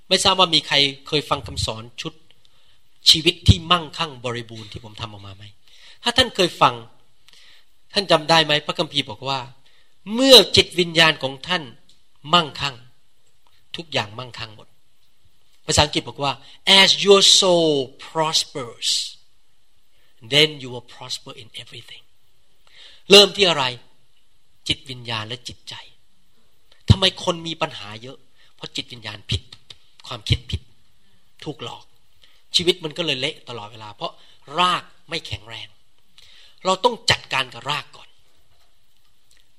[0.09, 0.76] ไม่ทราบว่ามีใคร
[1.09, 2.12] เคยฟังคำสอนชุด
[3.11, 5.44] ชีวิตที่มั่งคั่งบริบูรณ์ที่ผมทำออกมาไหม
[6.03, 6.74] ถ้าท่านเคยฟัง
[7.92, 9.40] ท่านจำได้ไหมพระคัมภีร์บอกว่า
[10.14, 11.62] เมื่อจิตวิญญาณของท่าน
[12.34, 12.76] มั่งคั่ง
[13.76, 16.33] ทุกอย่างมั่งคั่งหมดาษาอังกฤษบอกว่า
[16.81, 17.73] as your soul
[18.09, 18.89] prospers
[20.33, 22.05] then you will prosper in everything
[23.11, 23.64] เริ่มที่อะไร
[24.68, 25.75] จิตวิญญาณและจิตใจ
[26.91, 28.18] ทำไมคนมีปัญหาเยอะ
[28.57, 29.43] เพราะจิตวิญญาณผิด
[30.07, 30.61] ความคิดผิด
[31.45, 31.85] ถูกหลอก
[32.57, 34.12] ชีวิตมันก็เลยเละตลอดเวลา เพราะ
[34.59, 35.68] รากไม่แข็งแรง
[36.64, 38.09] เราต้องจัดการกับรากก่อน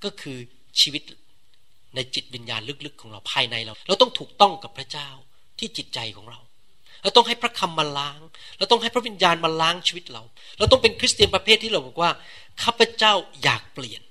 [0.03, 0.37] ก็คือ
[0.79, 1.03] ชีวิต
[1.95, 5.09] ในจิตวิญญาณลึกๆ ของเราภายในเรา เราต้องถูกต้องกับพระเจ้า
[5.63, 6.39] ที่จิตใจของเรา
[7.03, 8.19] เราต้องให้พระคำมาล้าง
[8.57, 10.23] เราต้องให้พระวิญญาณมาล้างชีวิตเรา
[10.57, 12.11] เราต้องเป็นคริสเตียนประเภทที่เราบอกว่า
[12.61, 14.01] ข้าพเจ้าอยากเปลี่ยน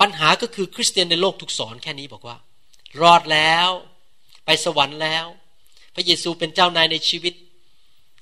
[0.00, 2.36] ปัญหาก็คือคริสเตียนในโลกทุกสอนแค่นี้บอกว่า
[3.02, 3.68] รอดแล้ว
[4.44, 5.26] ไปสวรรค์แล้ว
[5.94, 7.34] พระเยซูเป็นเจ้านายในชีวิต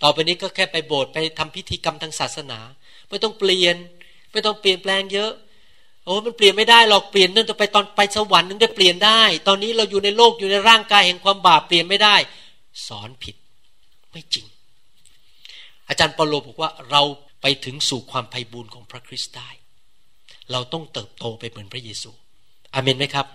[0.02, 2.58] ต่อไปนี้ก็แค่ไปโบสถ์ไปทำพิธีกรรมทางศาสนา
[3.08, 3.76] ไม่ต้องเปลี่ยน
[4.32, 5.32] ไม่ต้องเปลี่ยนแปลงเยอะ
[6.04, 12.16] โอ้มันเปลี่ยนไม่ได้หรอกเปลี่ยนนั่นจะไปตอนไปสวรรค์นึงได้เปลี่ยนได้ ตอนนี้เราอยู่ในโลกอยู่ในร่างกายแห่งความบาปเปลี่ยนไม่ได้
[12.86, 13.34] สอนผิด
[14.12, 14.46] ไม่จริง
[15.88, 17.02] อาจารย์เปโลบอกว่าเรา
[17.42, 19.50] ไปถึงสู่ความไพ่บูรณ์ของพระคริสต์ได้
[20.52, 22.10] เราต้องเติบโตไปเหมือนพระเยซู
[22.74, 23.26] อาเมนไหมครับ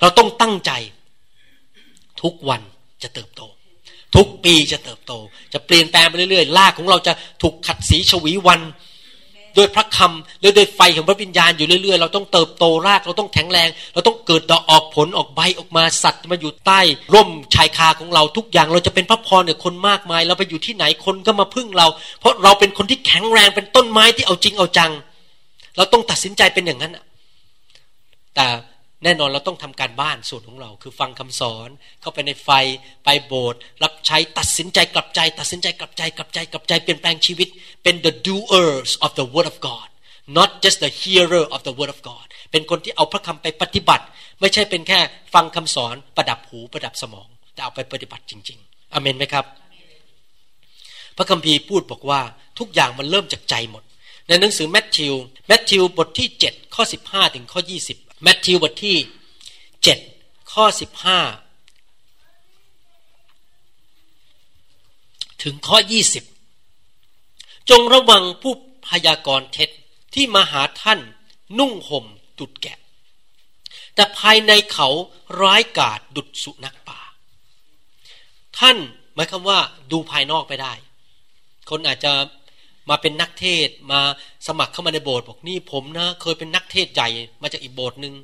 [0.00, 0.72] เราต้องตั้งใจ
[2.22, 2.62] ทุกวัน
[3.02, 3.42] จะเติบโต
[4.16, 5.12] ทุกปีจะเติบโต
[5.52, 7.12] จะเปลี่ยนแปลงไปเรื่อยๆลากของเราจะ
[7.42, 8.60] ถูกขัดสีชวีวัน
[9.56, 16.80] ด้วยพระคำและด้วยไฟของพระวิญญาณอยู่เรื่อยๆ เราต้องเติบโตราก เราต้องแข็งแรง เราต้องเกิดดอกออกผลออกใบออกมาสัตว์มาอยู่ใต้
[17.14, 21.86] ร่มชายคาของเราทุกอย่าง เราจะเป็นพระพรเนี่ยคนมากมาย เราไปอยู่ที่ไหนคนก็มาพึ่งเรา
[22.20, 24.90] เพราะเราเป็นคนที่แข็งแรงเป็นต้นไม้ที่เอาจริงเอาจัง
[25.76, 26.92] เราต้องตัดสินใจเป็นอย่างนั้น
[28.34, 28.46] แต่
[29.04, 31.68] แน่นอนเราต้องทำการบ้านส่วนของเรา คือฟังคำสอน
[32.00, 32.48] เข้าไปในไฟ
[33.04, 37.48] ไปโบสถ์รับใช้ตัดสินใจกลับใจ ตัดสินใจกลับใจกลับใจกลับใจเปลี่ยนแปลงชีวิต
[37.82, 39.88] เป็น the doers of the word of God
[40.38, 44.04] not just the hearer of the word of God เป็นคนที่เอาพระคำไปปฏิบัติ
[44.40, 44.98] ไม่ใช่เป็นแค่
[45.34, 49.44] ฟังคำสอนประดับหูประดับสมอง แต่เอาไปปฏิบัติจริง ๆอเมนไหมครับ
[51.16, 52.20] พระคัมภีร์พูดบอกว่า
[52.58, 53.82] ทุกอย่างมันเริ่มจากใจหมด
[54.28, 55.14] ในหนังสือแมทธิว
[55.46, 58.96] แมทธิวบทที่ 7 ข้อ 15 ถึงข้อ 20 แมทธิวบทที่
[59.74, 60.72] 7ข้อ15
[65.42, 65.76] ถึงข้อ
[66.54, 68.54] 20จงระวังผู้
[68.88, 69.70] พยากรณ์เท็จ
[70.14, 71.00] ที่มาหาท่าน
[71.58, 72.04] นุ่งห่ม
[72.38, 72.78] ดุดแกะ
[73.94, 74.88] แต่ภายในเขา
[75.40, 77.00] ร้ายกาจดุดสุนัขป่า
[78.58, 78.76] ท่าน
[79.14, 79.58] หมายคำว่า
[79.92, 80.72] ดูภายนอกไปได้
[81.70, 82.12] คนอาจจะ
[82.90, 84.00] มาเป็นนักเทศมา
[84.46, 87.08] สมัครเข้ามาในโบสถ์บอกนี่ผมนะ เคยเป็นนักเทศใหญ่
[87.42, 88.14] มาจากอีกโบสถ์หนึ่ง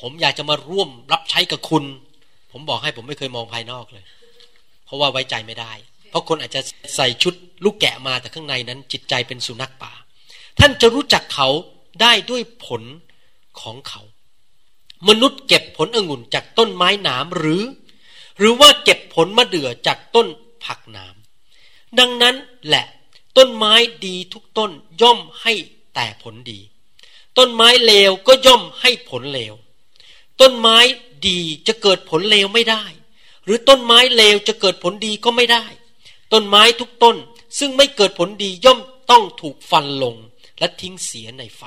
[0.00, 1.84] ผมอยากจะมาร่วมรับใช้กับคุณ
[2.52, 4.04] ผมบอกให้ผมไม่เคยมองภายนอกเลย
[4.84, 5.72] เพราะว่าไว้ใจไม่ได้
[6.10, 6.60] เพราะคนอาจจะ
[6.96, 9.92] ใส่ชุดลูกแกะมาแต่ข้างในนั้น จิตใจเป็นสุนัขป่า
[10.60, 11.48] ท่านจะรู้จักเขา
[12.00, 12.82] ได้ด้วยผล
[13.60, 14.02] ของเขา
[15.08, 17.62] มนุษย์เก็บผลองุ่นจากต้นไม้หนามหรือ
[18.38, 20.26] หรือว่าเก็บผลมะเดื่อจากต้น
[20.64, 21.14] ผักหนาม
[21.98, 22.34] ดังนั้น
[22.66, 22.86] แหละ
[23.36, 23.74] ต้นไม้
[24.06, 24.70] ดีทุกต้น
[25.02, 25.52] ย่อมให้
[25.94, 26.60] แต่ผลดี
[27.38, 29.54] ต้นไม้เลวก็ย่อมให้ผลเลว
[30.40, 30.78] ต้นไม้
[31.28, 32.84] ดีจะเกิดผลเลวไม่ได้
[33.44, 35.64] หรือต้นไม้เลวจะเกิดผลดีก็ไม่ได้
[36.32, 37.16] ต้นไม้ทุกต้น
[37.58, 38.78] ซึ่งไม่เกิดผลดีย่อม
[39.10, 40.14] ต้องถูกฟันลง
[40.58, 41.62] และทิ้งเสียในไฟ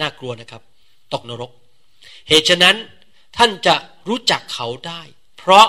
[0.00, 0.62] น่ากลัวนะครับ
[1.12, 1.50] ตกนรก
[2.28, 2.76] เหตุฉะนั้น
[3.36, 3.74] ท่านจะ
[4.08, 5.02] รู้จักเขาได้
[5.38, 5.66] เพราะ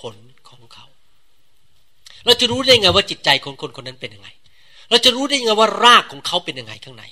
[0.00, 0.16] ผล
[0.48, 0.86] ของเขา
[2.24, 4.28] เราจะรู้ได้ไงว่าจิตใจของคนคนนั้นเป็นยังไง
[4.90, 7.04] เราจะรู้ได้ยังไงว่ารากของเขาเป็นยังไงข้างใน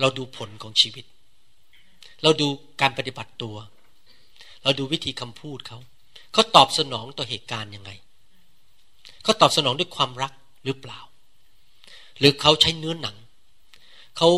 [0.00, 1.04] เราดูผลของชีวิต
[2.22, 2.48] เราดู
[2.80, 3.56] การปฏิบัติตัว
[4.62, 5.78] เราดูวิธีคำพูดเขา
[6.32, 7.90] เขาตอบสนองต่อเหตุการณ์ยังไง
[9.22, 10.32] เขาตอบสนองด้วยความรัก
[10.64, 11.00] หรือเปล่า
[12.18, 13.16] หรือเขาใช้เนื้อหนัง
[14.16, 14.28] เขา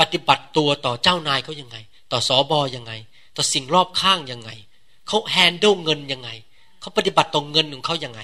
[0.00, 1.76] ปฏิบัติตัวต่อเจ้านายเขายังไง
[2.12, 2.92] ต่อสอบอยังไง
[3.36, 4.50] ต่อสิ่งรอบข้างยังไง
[5.08, 6.30] เขาแฮนด์ดเงินยังไง
[6.80, 8.20] เขาปฏิบัติต่อเงินของเขายังไง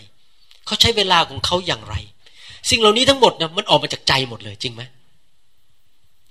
[0.67, 1.95] เขาใช้เวลาของเขาอย่างไร
[2.71, 4.83] สิ่งเหล่านี้ทั้งหมดนะมันออกมาจากใจหมดเลย จริงไหม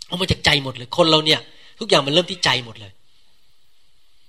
[0.10, 1.40] ออกมาจากใจหมดเลย คนเราเนี่ย
[1.80, 2.92] ทุกอย่างมันเริ่มที่ใจหมดเลย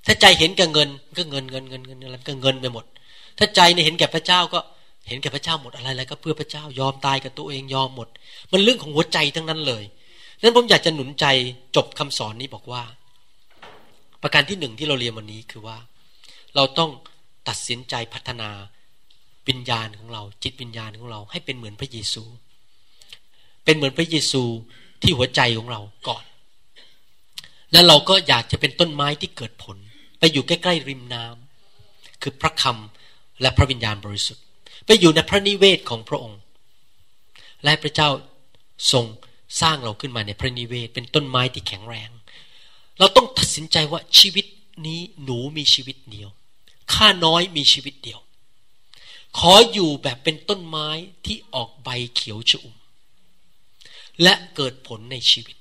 [0.06, 0.88] ถ้าใจเห็นแก่เงิน
[1.18, 2.84] ก็เงินเงินเงินเงินอะไรก็เงินไปหมด
[3.38, 4.58] ถ้าใจเนี่ยเห็นแก่พระเจ้าก็
[5.08, 8.08] เห็นแก่พระเจ้าหมดอะไรอะไรก็เพื่อพระเจ้ายอมตายกับตัวเองยอมหมด
[8.52, 9.84] มันเรื่องของหัวใจทั้งนั้นเลย
[10.42, 11.26] นั้นผมอยากจะหนุนใจ
[11.76, 12.82] จบคำสอนนี้บอกว่า
[14.22, 15.76] ประการที่หนึ่งที่เราเรียนวันนี้คือว่า
[16.54, 16.90] เราต้อง
[17.48, 18.50] ตัดสินใจพัฒนา
[19.48, 22.24] วิญญาณของเรา จิตวิญญาณของเรา ให้เป็นเหมือนพระเยซู
[23.64, 24.42] เป็นเหมือนพระเยซู
[25.02, 26.24] ที่หัวใจของเราก่อน
[27.72, 29.76] แล้วเราก็อยากจะเป็นต้นไม้ที่เกิดผล
[30.18, 34.44] ไปอยู่ใกล้ๆริมน้ำคือพระคำและพระวิญญาณบริสุทธิ์
[34.86, 36.40] ไปอยู่ในพระนิเวศของพระองค์
[37.64, 38.08] และพระเจ้า
[38.92, 39.04] ทรง
[39.60, 42.10] สร้างเราขึ้นมาในพระนิเวศ เป็นต้นไม้ที่แข็งแรง
[42.98, 44.46] เราต้องตัดสินใจว่าชีวิต
[44.86, 46.28] นี้หนูมีชีวิตเดียว
[46.92, 48.20] ข้าน้อยมีชีวิตเดียว
[49.38, 50.88] ขออยู่แบบเป็นต้นไม้
[51.26, 52.66] ที่ออกใบเขียวชุ่ม
[54.22, 55.56] และเกิดผลในชีวิต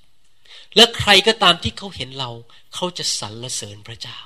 [0.76, 2.32] และใครก็ตามที่เขาเห็นเรา
[2.74, 4.20] เขาจะสรรเสริญพระเจ้า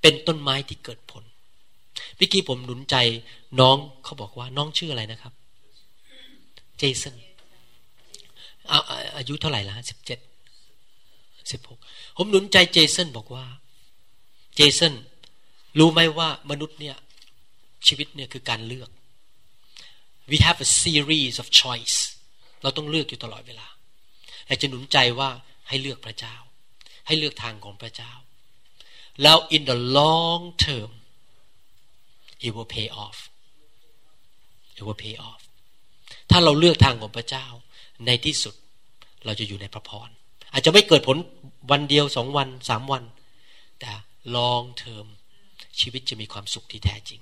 [0.00, 1.24] เป็นต้นไม้ที่เกิดผล
[2.18, 2.96] พี่กี้ผมหนุนใจ
[3.60, 5.32] น้องเขาบอกว่าน้องชื่ออะไรนะครับ
[6.78, 7.14] เจสัน
[8.70, 8.78] อา
[9.16, 10.18] อายุเท่าไหร่ละสิบเจ็ด
[11.50, 11.78] สิบหก
[12.16, 13.44] ผมหนุนใจเจสันบอกว่า
[14.56, 14.94] เจสัน
[15.78, 16.96] รู้ไหมว่ามนุษย์เนี่ย
[17.86, 18.90] ชีวิตเนี่ยคือการเลือก
[20.30, 21.96] we have a series of choice
[22.62, 23.68] เราต้องเลือกอยู่ตลอดเวลา
[24.46, 25.30] อยากจะหนุนใจว่า
[25.68, 26.36] ให้เลือกพระเจ้า
[27.06, 28.12] ให้เลือกทางของพระเจ้า
[29.22, 30.90] แล้ว in the long term
[32.44, 33.18] it will pay off
[34.76, 35.40] it will pay off
[36.30, 37.46] ถ้าเราเลือกทางของพระเจ้า
[38.06, 38.54] ในที่สุด
[39.24, 40.08] เราจะอยู่ในพระพร
[40.52, 41.16] อาจจะไม่เกิดผล
[41.70, 43.04] วันเดียวสองวันสามวัน
[43.80, 43.92] แต่
[44.36, 45.06] long term
[45.80, 47.20] ชีวิตจะมีความสุขที่แท้จริง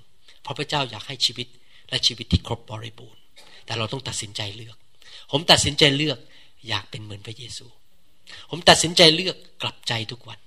[0.49, 1.49] ราะพระเจ้าอยากให้ชีวิต
[1.89, 3.21] และชีวิตที่ครบบริบูรณ์
[3.67, 4.77] แต่เราต้องตัดสินใจเลือก
[5.33, 6.19] ผมตัดสินใจเลือก
[6.69, 7.67] อยากเป็นเหมือนพระเยซู
[8.51, 10.39] ผมตัดสินใจเลือกกลับใจทุกวัน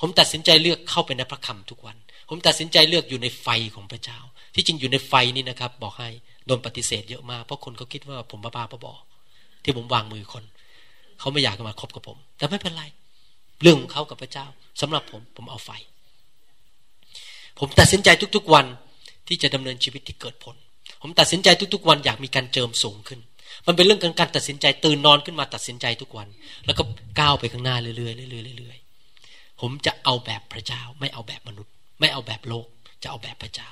[0.00, 1.96] ผมตัดสินใจเลือกเข้าไปในพระคำทุกวัน
[2.28, 4.18] ผมตัดสินใจเลือกอยู่ในไฟของพระเจ้า
[4.54, 6.08] ที่จริงอยู่ในไฟนี่นะครับ บอกให้
[6.46, 8.94] โดนปฏิเสธเยอะมากเพราะคนเขาคิดว่าผมบ้าบ้าบอ
[9.62, 10.44] ที่ผมวางมือคน
[11.20, 12.84] เขาไม่อยากมาคบกับผม แต่ไม่เป็นไร
[13.62, 14.46] เรื่องของเขากับพระเจ้า
[14.80, 15.70] สำหรับผมผมเอาไฟ
[17.58, 18.66] ผมตัดสินใจทุกๆวัน
[19.28, 20.56] ที่จะดำเนินชีวิตที่เกิดผล
[21.02, 23.20] ผมตัดสินใจทุกๆวันอยากมีการเจิมสูงขึ้น
[23.66, 26.28] มันเป็นเรื่องของการตัดสินใจตื่นนอนขึ้นมาตัดสินใจทุกวัน
[26.66, 26.82] แล้วก็
[27.20, 28.10] ก้าวไปข้างหน้าเรื่อยๆเรื่อ
[28.54, 32.66] ยๆเรื่อยๆผมจะเอาแบบพระเจ้า ไม่เอาแบบมนุษย์ ไม่เอาแบบโลก
[33.02, 33.70] จะเอาแบบพระเจ้า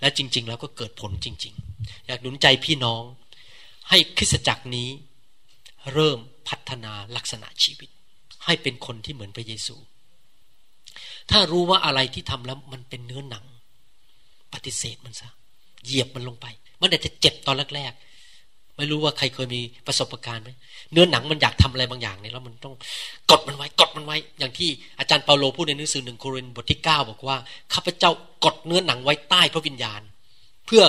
[0.00, 3.02] และจริง ๆ แล้วก็เกิดผลจริง ๆ อยากหนุนใจพี่น้อง
[3.88, 4.88] ให้คริสตจักรนี้
[5.92, 7.90] เริ่มพัฒนาลักษณะชีวิต
[8.44, 9.76] ให้เป็นคนที่เหมือนพระเยซู
[11.30, 13.44] ถ้ารู้ว่าอะไรที่ทำแล้วมันเป็นเนื้อหนัง
[14.54, 15.28] ปฏิเสธมันซะ
[15.84, 16.46] เหยียบมันลงไป
[16.80, 20.50] มันอาจจะเจ็บตอนแรกๆไม่รู้ว่าใครเคยมีประสบการณ์ไหม
[20.92, 22.74] เนื้อหนังมันอยากทำอะไรบางอย่างเนี่ยแล้วมันต้อง
[23.30, 27.36] กดมันไว้กดมันไว้ อย่างที่อาจารย์เปาโลพูดในหนังสือหนึ่งโครินธ์บทที่ 9 บอกว่า
[27.74, 28.10] ข้าพเจ้า
[28.44, 30.00] กดเนื้อหนังไว้ใต้พระวิญญาณ
[30.66, 30.82] เพื่อ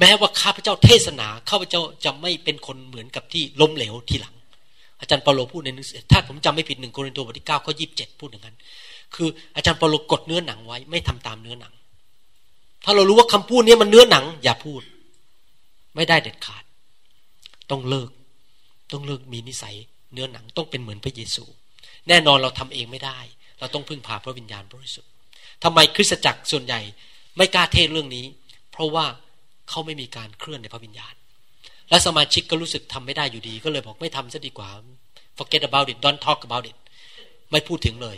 [0.00, 4.34] แม้ว่าข้าพเจ้าเทศนาข้าพเจ้าจะไม่เป็นคนเหมือนกับที่ล้มเหลวทีหลัง
[5.00, 8.56] อาจารย์เปาโลพูดในหนังสือถ้าผมจำไม่ผิดหนึ่งโครินธ์บทที่9ข้อยีิบเจ็ดพูดอย่างนั้น
[9.14, 11.72] คืออาจารย์เปาโลกดเนื้อหนังไว้ไม่ทำตามเนื้อหนัง
[12.84, 14.82] ถ้าเรารู้ว่าคำพูดนี้มันเนื้อหนัง อย่าพูด
[15.94, 16.64] ไม่ได้เด็ดขาด
[17.70, 18.10] ต้องเลิก
[18.92, 19.76] ต้องเลิกมีนิสัย
[20.12, 21.44] เนื้อหนังต้องเป็นเหมือนพระเยซู
[22.08, 23.18] แน่นอนเราทำเองไม่ได้
[23.58, 25.10] เราต้องพึ่งพาพระวิญญาณบริสุทธิ์
[25.64, 26.80] ทำไมคริสตจักรส่วนใหญ่
[27.36, 28.26] ไม่กล้าเทศเรื่องนี้
[28.72, 29.06] เพราะว่า
[29.68, 31.14] เขาไม่มีการเคลื่อนในพระวิญญาณ
[31.90, 34.68] และสมาชิกก็รู้สึกทำไม่ได้อยู่ดี ก็เลยบอกไม่ทำซะดีกว่า
[35.38, 36.76] forget about it don't talk about it
[37.50, 38.16] ไม่พูดถึงเลย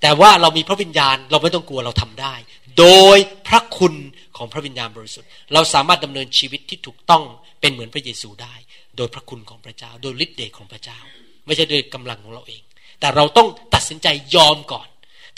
[0.00, 2.34] แต่ว่าเรามีพระวิญญาณ เราไม่ต้องกลัวเราทำได้
[2.78, 3.18] โดย
[3.48, 3.94] พระคุณ
[4.36, 7.22] ของพระวิญญาณบริสุทธิ์ เราสามารถดำเนินชีวิตที่ถูกต้อง
[7.60, 8.54] เป็นเหมือนพระเยซูได้
[8.96, 10.98] โดยพระคุณของพระเจ้า โดยฤทธิ์เดชของพระเจ้า
[11.46, 12.62] ไม่ใช่โดยกำลังของเราเอง
[13.00, 14.88] แต่เราต้องตัดสินใจยอมก่อน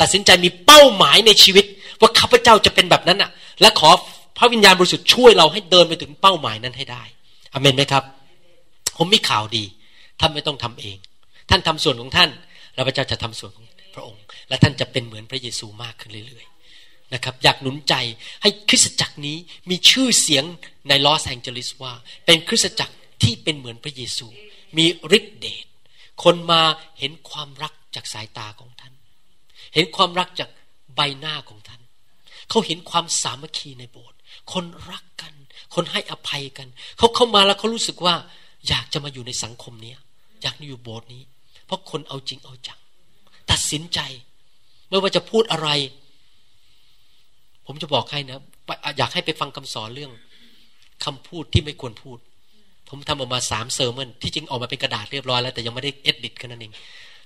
[0.01, 1.65] ตัดสินใจมีเป้าหมายในชีวิต
[2.01, 3.31] ว่าข้าพเจ้าจะเป็นแบบนั้นอะ
[3.61, 3.91] และขอ
[4.39, 7.03] พระวิญญาณบริสุทธิ์ช่วยเราให้เดินไปถึงเป้าหมายนั้นให้ได้
[7.53, 8.05] อเมนไหมครับ
[8.99, 9.65] ผมมีข่าวดี
[10.21, 10.97] ท่านไม่ต้องทำเอง
[11.51, 12.31] ท่านทำส่วนของท่าน
[12.75, 16.56] แล้วพระเจ้าจะทำส่วนของพระองค์ และท่านจะเป็นเหมือนพระเยซูมากขึ้นเรื่อยๆ
[17.15, 17.95] นะครับอยากหนุนใจ
[18.43, 19.37] ให้คริสตจักรนี้
[19.71, 20.45] มีชื่อเสียง
[20.89, 21.93] ในลอสแองเจลิสว่า
[22.27, 24.27] เป็นคริสตจักรที่เป็นเหมือนพระเยซู
[24.77, 24.87] มี
[25.19, 25.67] ฤทธิเดช
[26.25, 26.63] คนมา
[26.99, 28.93] เห็นความรักจากสายตาของท่าน
[29.75, 30.51] เห็นความรักจาก
[30.97, 31.81] ใบหน้าของท่าน
[32.51, 34.19] เขาเห็นความสามัคคีในโบสถ์
[34.53, 35.33] คนรักกัน
[35.75, 38.15] คนให้อภัยกัน เขาเข้ามาแล้วเขารู้สึกว่า
[38.69, 39.95] อยากจะมาอยู่ในสังคมนี้
[40.43, 41.23] อยากอยู่โบสถ์นี้
[41.67, 42.79] เพราะคนเอาจริงเอาจัง
[43.51, 44.01] ตัดสินใจ
[44.89, 45.69] ไม่ว่าจะพูดอะไร
[47.67, 48.39] ผมจะบอกให้นะ
[48.99, 50.13] อยากให้ไปฟังคำสอนเรื่อง
[51.05, 52.19] คำพูดที่ไม่ควรพูด
[52.89, 56.73] ผมทำออกมาสาม sermon ที่จริงออกมาเป็นกระดาษเรียบร้อยแล้วแต่ยังไม่ได้ edit แค่นั้นเอง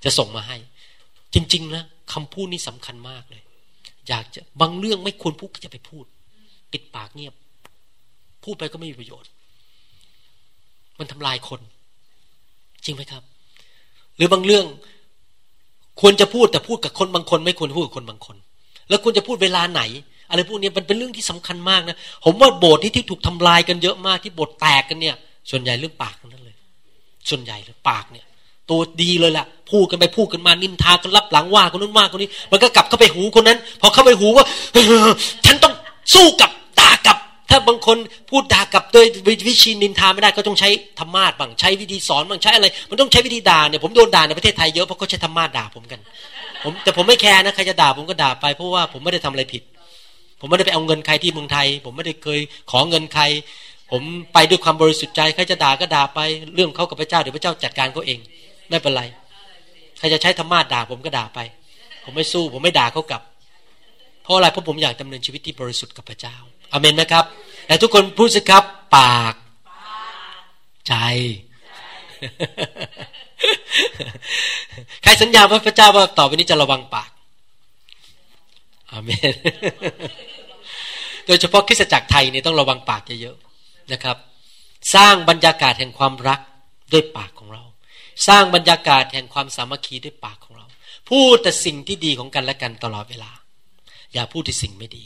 [0.04, 0.56] จะส่งมาให้
[1.34, 3.42] จริงๆนะคำพูดนี่สำคัญมากเลย
[4.08, 6.04] อยากจะบางเรื่องไม่ควรพูดก็จะไปพูด
[6.72, 7.34] ปิดปากเงียบ
[8.44, 9.30] พูดไปก็ไม่มีประโยชน์
[10.98, 11.60] มันทำลายคน
[12.84, 13.22] จริงไหมครับ
[14.16, 14.64] หรือบางเรื่อง
[16.00, 18.36] ควรจะพูดแต่พูดกับคนบางคน ไม่ควรพูดกับคนบางคน
[18.88, 19.82] แล้วควรจะพูดเวลาไหน
[20.30, 25.16] อะไรพวกนี้มันเป็นเรื่องที่สำคัญมากนะผมว่าโบสถ์ที่ที่ถูกทำลายกันเยอะมากที่โบสถ์แตกกันเนี่ย
[25.50, 26.56] ส่วนใหญ่เรื่องปากนั่นเลย
[27.30, 28.24] ส่วนใหญ่เลยปากเนี่ย
[28.70, 34.46] ตัวดีเลยแหละพูดกันไปพูดกันมานินทากันรับหลังว่าคนนู้นว่าคนนี้ มันก็กลับเข้าไปหูคนนั้น พอเข้าไปหูว่า
[35.46, 35.74] ฉันต้อง
[36.14, 36.50] สู้กับ
[36.80, 37.16] ด่ากับ
[37.50, 37.98] ถ้าบางคน
[38.30, 39.06] พูดด่ากับโดย
[39.46, 40.68] วิชีนินทาไม่ได้ก็ต้องใช้
[40.98, 46.00] ธรรมาทบ้างใช้วิธีสอนบ้างใช้อะไร มันต้องใช้วิธีด่าเนี่ยผมโดนด่าในประเทศไทยเยอะเพราะเขาใช้ธรรมาทด่าผมกัน
[46.64, 49.62] ผมแต่ผมไม่แคร์นะใครจะด่าผมก็ด่าไปเพราะว่าผมไม่ได้ทำอะไรผิด
[50.40, 53.24] ผมไม่ได้ไปเอาเงินใครที่เมืองไทย ผมไม่ได้เคยขอเงินใคร
[53.90, 56.20] ผมไปด้วยความบริสุทธิ์ใจใครจะด่าก็ด่าไป
[56.54, 58.18] เรื่องเขากับพระเจ้าเดี๋ยวพระเจ้าจัดการเขาเอง
[58.70, 59.02] ไม่เป็นไร
[59.98, 61.38] ใครจะใช้ธรรมาทด่าผมก็ด่าไป
[62.04, 63.22] ผมไม่สู้ ผมไม่ด่าเขากลับ
[64.22, 66.36] เพราะอะไรเพราะผมอยากดำเนินชีวิตที่บริสุทธิ์กับพระเจ้า
[66.72, 67.24] อเมนไหมครับ
[67.66, 68.64] แต่ทุกคนพูดสิครับ
[68.96, 69.34] ปาก
[70.88, 70.94] ใจ
[75.02, 77.10] ใครสัญญาว่าพระเจ้าว่าต่อไปนี้จะระวังปาก
[78.90, 79.34] อาเมน
[81.26, 84.16] โดยเฉพาะคริสตจักรไทยนี่ต้องระวังปากเยอะๆนะครับ
[84.94, 86.40] สร้างบรรยากาศแห่งความรัก
[86.92, 87.64] ด้วยปากของเรา
[88.28, 90.66] สร้างบรรยากาศแห่งความสามัคคีด้วยปากของเรา
[91.10, 93.30] พูดแต่สิ่งที่ดีของกันและกันตลอดเวลา
[94.14, 95.04] อย่าพูดที่สิ่งไม่ดี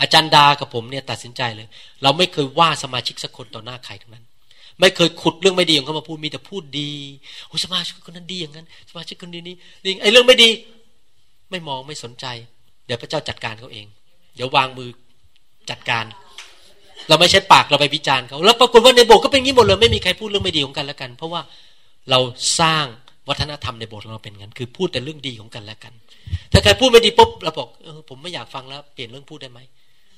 [0.00, 1.68] อาจารย์ดากับผมเนี่ยตัดสินใจเลย
[2.02, 4.24] เราไม่เคยว่าสมาชิกสักคนต่อหน้าใครทั้งนั้น
[4.80, 6.92] ไม่เคยขุดเรื่องไม่ดีของเขามาพูดมีแต่พูดดี
[7.46, 10.50] โอ้สมาชิกคนนั้นดีอย่างนั้น สมาชิกคนนี้นี่นี่ไอ้เรื่องไม่ดี
[11.50, 12.26] ไม่มองไม่สนใจ
[12.86, 13.86] เดี๋ยวพระเจ้าจัดการเขาเอง
[14.36, 14.88] เดี๋ยววางมือ
[15.70, 16.04] จัดการ
[17.08, 21.40] เราไม่ใช่ปากเราไปวิจารณ์เขาแล้วปรากฏว่าในโบสถ์ก็เป็นงี้หมดเลยไม่มีใครพูดเรื่องไม่ดีของกันและกัน เพราะว่า
[22.10, 22.18] เรา
[22.60, 22.86] สร้าง
[23.28, 25.92] วัฒนธรรมในโบสถ์เราเป็นงั้น คือพูดแต่เรื่องดีของกันและกัน
[26.52, 29.60] ถ้าใครพูดไม่ดีปุ๊บเราบอกเออผมไม่อยากฟังแล้วเปลี่ยนเรื่องพูดได้ไหม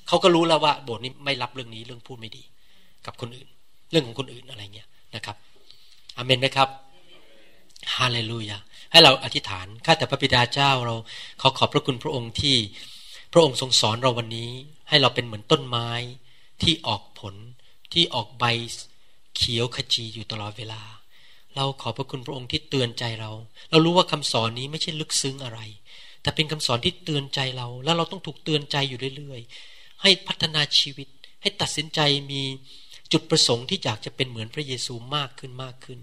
[0.07, 2.43] เขาก็รู้แล้วว่าโบสถ์นี้ไม่รับเรื่องนี้เรื่องพูดไม่ดี
[3.05, 3.47] กับคนอื่น
[3.91, 5.35] เรื่องของคนอื่นอะไรเงี้ยนะครับ
[6.17, 6.69] อเมนไหมครับ
[7.95, 8.57] ฮาเลลูยา
[8.91, 10.95] ให้เราอธิษฐานข้าแต่พระบิดาเจ้าเรา
[11.41, 12.57] ขาขอบพระคุณพระองค์ที่
[13.33, 14.51] พระองค์ทรงสอนเราวันนี้
[14.89, 15.89] ให้เราเป็นเหมือนต้นไม้
[16.63, 17.35] ที่ออกผล
[17.93, 18.45] ที่ออกใบ
[19.35, 20.81] เขียวขจีอยู่ตลอดเวลา
[21.55, 23.31] เราขอพระคุณพระองค์ที่เตือนใจเรา
[23.71, 25.59] เรารู้ว่าคำสอนนี้ไม่ใช่ลึกซึ้งอะไร
[26.21, 31.07] แต่เป็นคำสอนที่เตือนใจเรา แล้วเราต้องถูกเตือนใจอยู่เรื่อยๆ ให้พัฒนาชีวิต
[31.41, 31.99] ให้ตัดสินใจ
[32.31, 32.43] มี
[33.11, 35.99] จุดประสงค์ที่อยากจะเป็นเหมือนพระเยซูมากขึ้นมากขึ้น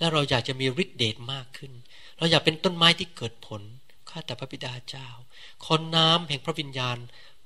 [0.00, 1.72] และเราอยากจะมีฤทธิเดชมากขึ้น
[2.18, 3.62] เราอยากเป็นต้นไม้ที่เกิดผล
[4.08, 5.08] ข้าแต่พระบิดาเจ้า
[5.64, 6.98] ขอน้ำแห่งพระวิญญาณ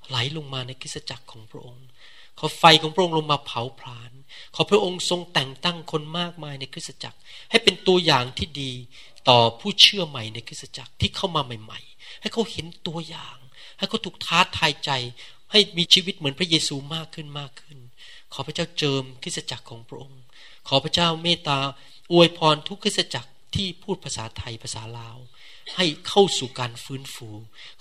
[0.07, 1.85] ไหลลงมาในคริสตจักรของพระองค์
[2.39, 4.11] ขอไฟของพระองค์ลงมาเผาผลาญ
[4.55, 7.19] ขอพระองค์ทรงแต่งตั้งคนมากมายในคริสตจักร
[7.51, 8.71] ให้เป็นตัวอย่างที่ดี
[9.29, 13.37] ต่อผู้เชื่อใหม่ในคริสตจักรที่เข้ามาใหม่ ๆ ให้เขาเห็นตัวอย่าง
[13.77, 14.91] ให้เขาถูกท้าทายใจ
[15.51, 17.77] ให้มีชีวิตเหมือนพระเยซูมากขึ้นมากขึ้น
[18.33, 20.21] ขอพระเจ้าเจิมคริสตจักรของพระองค์
[20.67, 21.59] ขอพระเจ้าเมตตา
[22.11, 25.17] อวยพรทุกคริสจักรที่พูดภาษาไทยภาษาลาว
[25.75, 27.29] ให้เข้าสู่การฟื้นฟู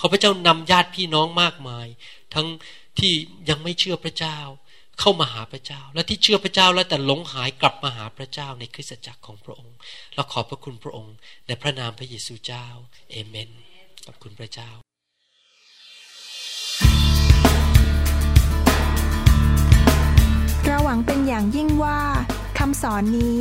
[0.00, 1.86] ขอพระเจ้านำญาติพี่น้องมากมาย
[2.34, 2.46] ทั้ง
[2.98, 3.12] ที่
[3.48, 4.38] ยังไม่เชื่อพระเจ้า
[5.00, 9.76] เข้ามาหาพระเจ้า และที่เชื่อพระเจ้าแล้วแต่หลงหายกลับมาหาพระเจ้าในคริสตจักรของพระองค์
[10.14, 11.14] เราขอบพระคุณพระองค์
[11.46, 12.66] ในพระนามพระเยซูเจ้า
[13.10, 13.50] เอเมน
[14.06, 14.70] ขอบคุณพระเจ้า
[20.66, 22.00] เราหวังเป็นอย่างยิ่งว่า
[22.58, 23.40] คำสอนนี้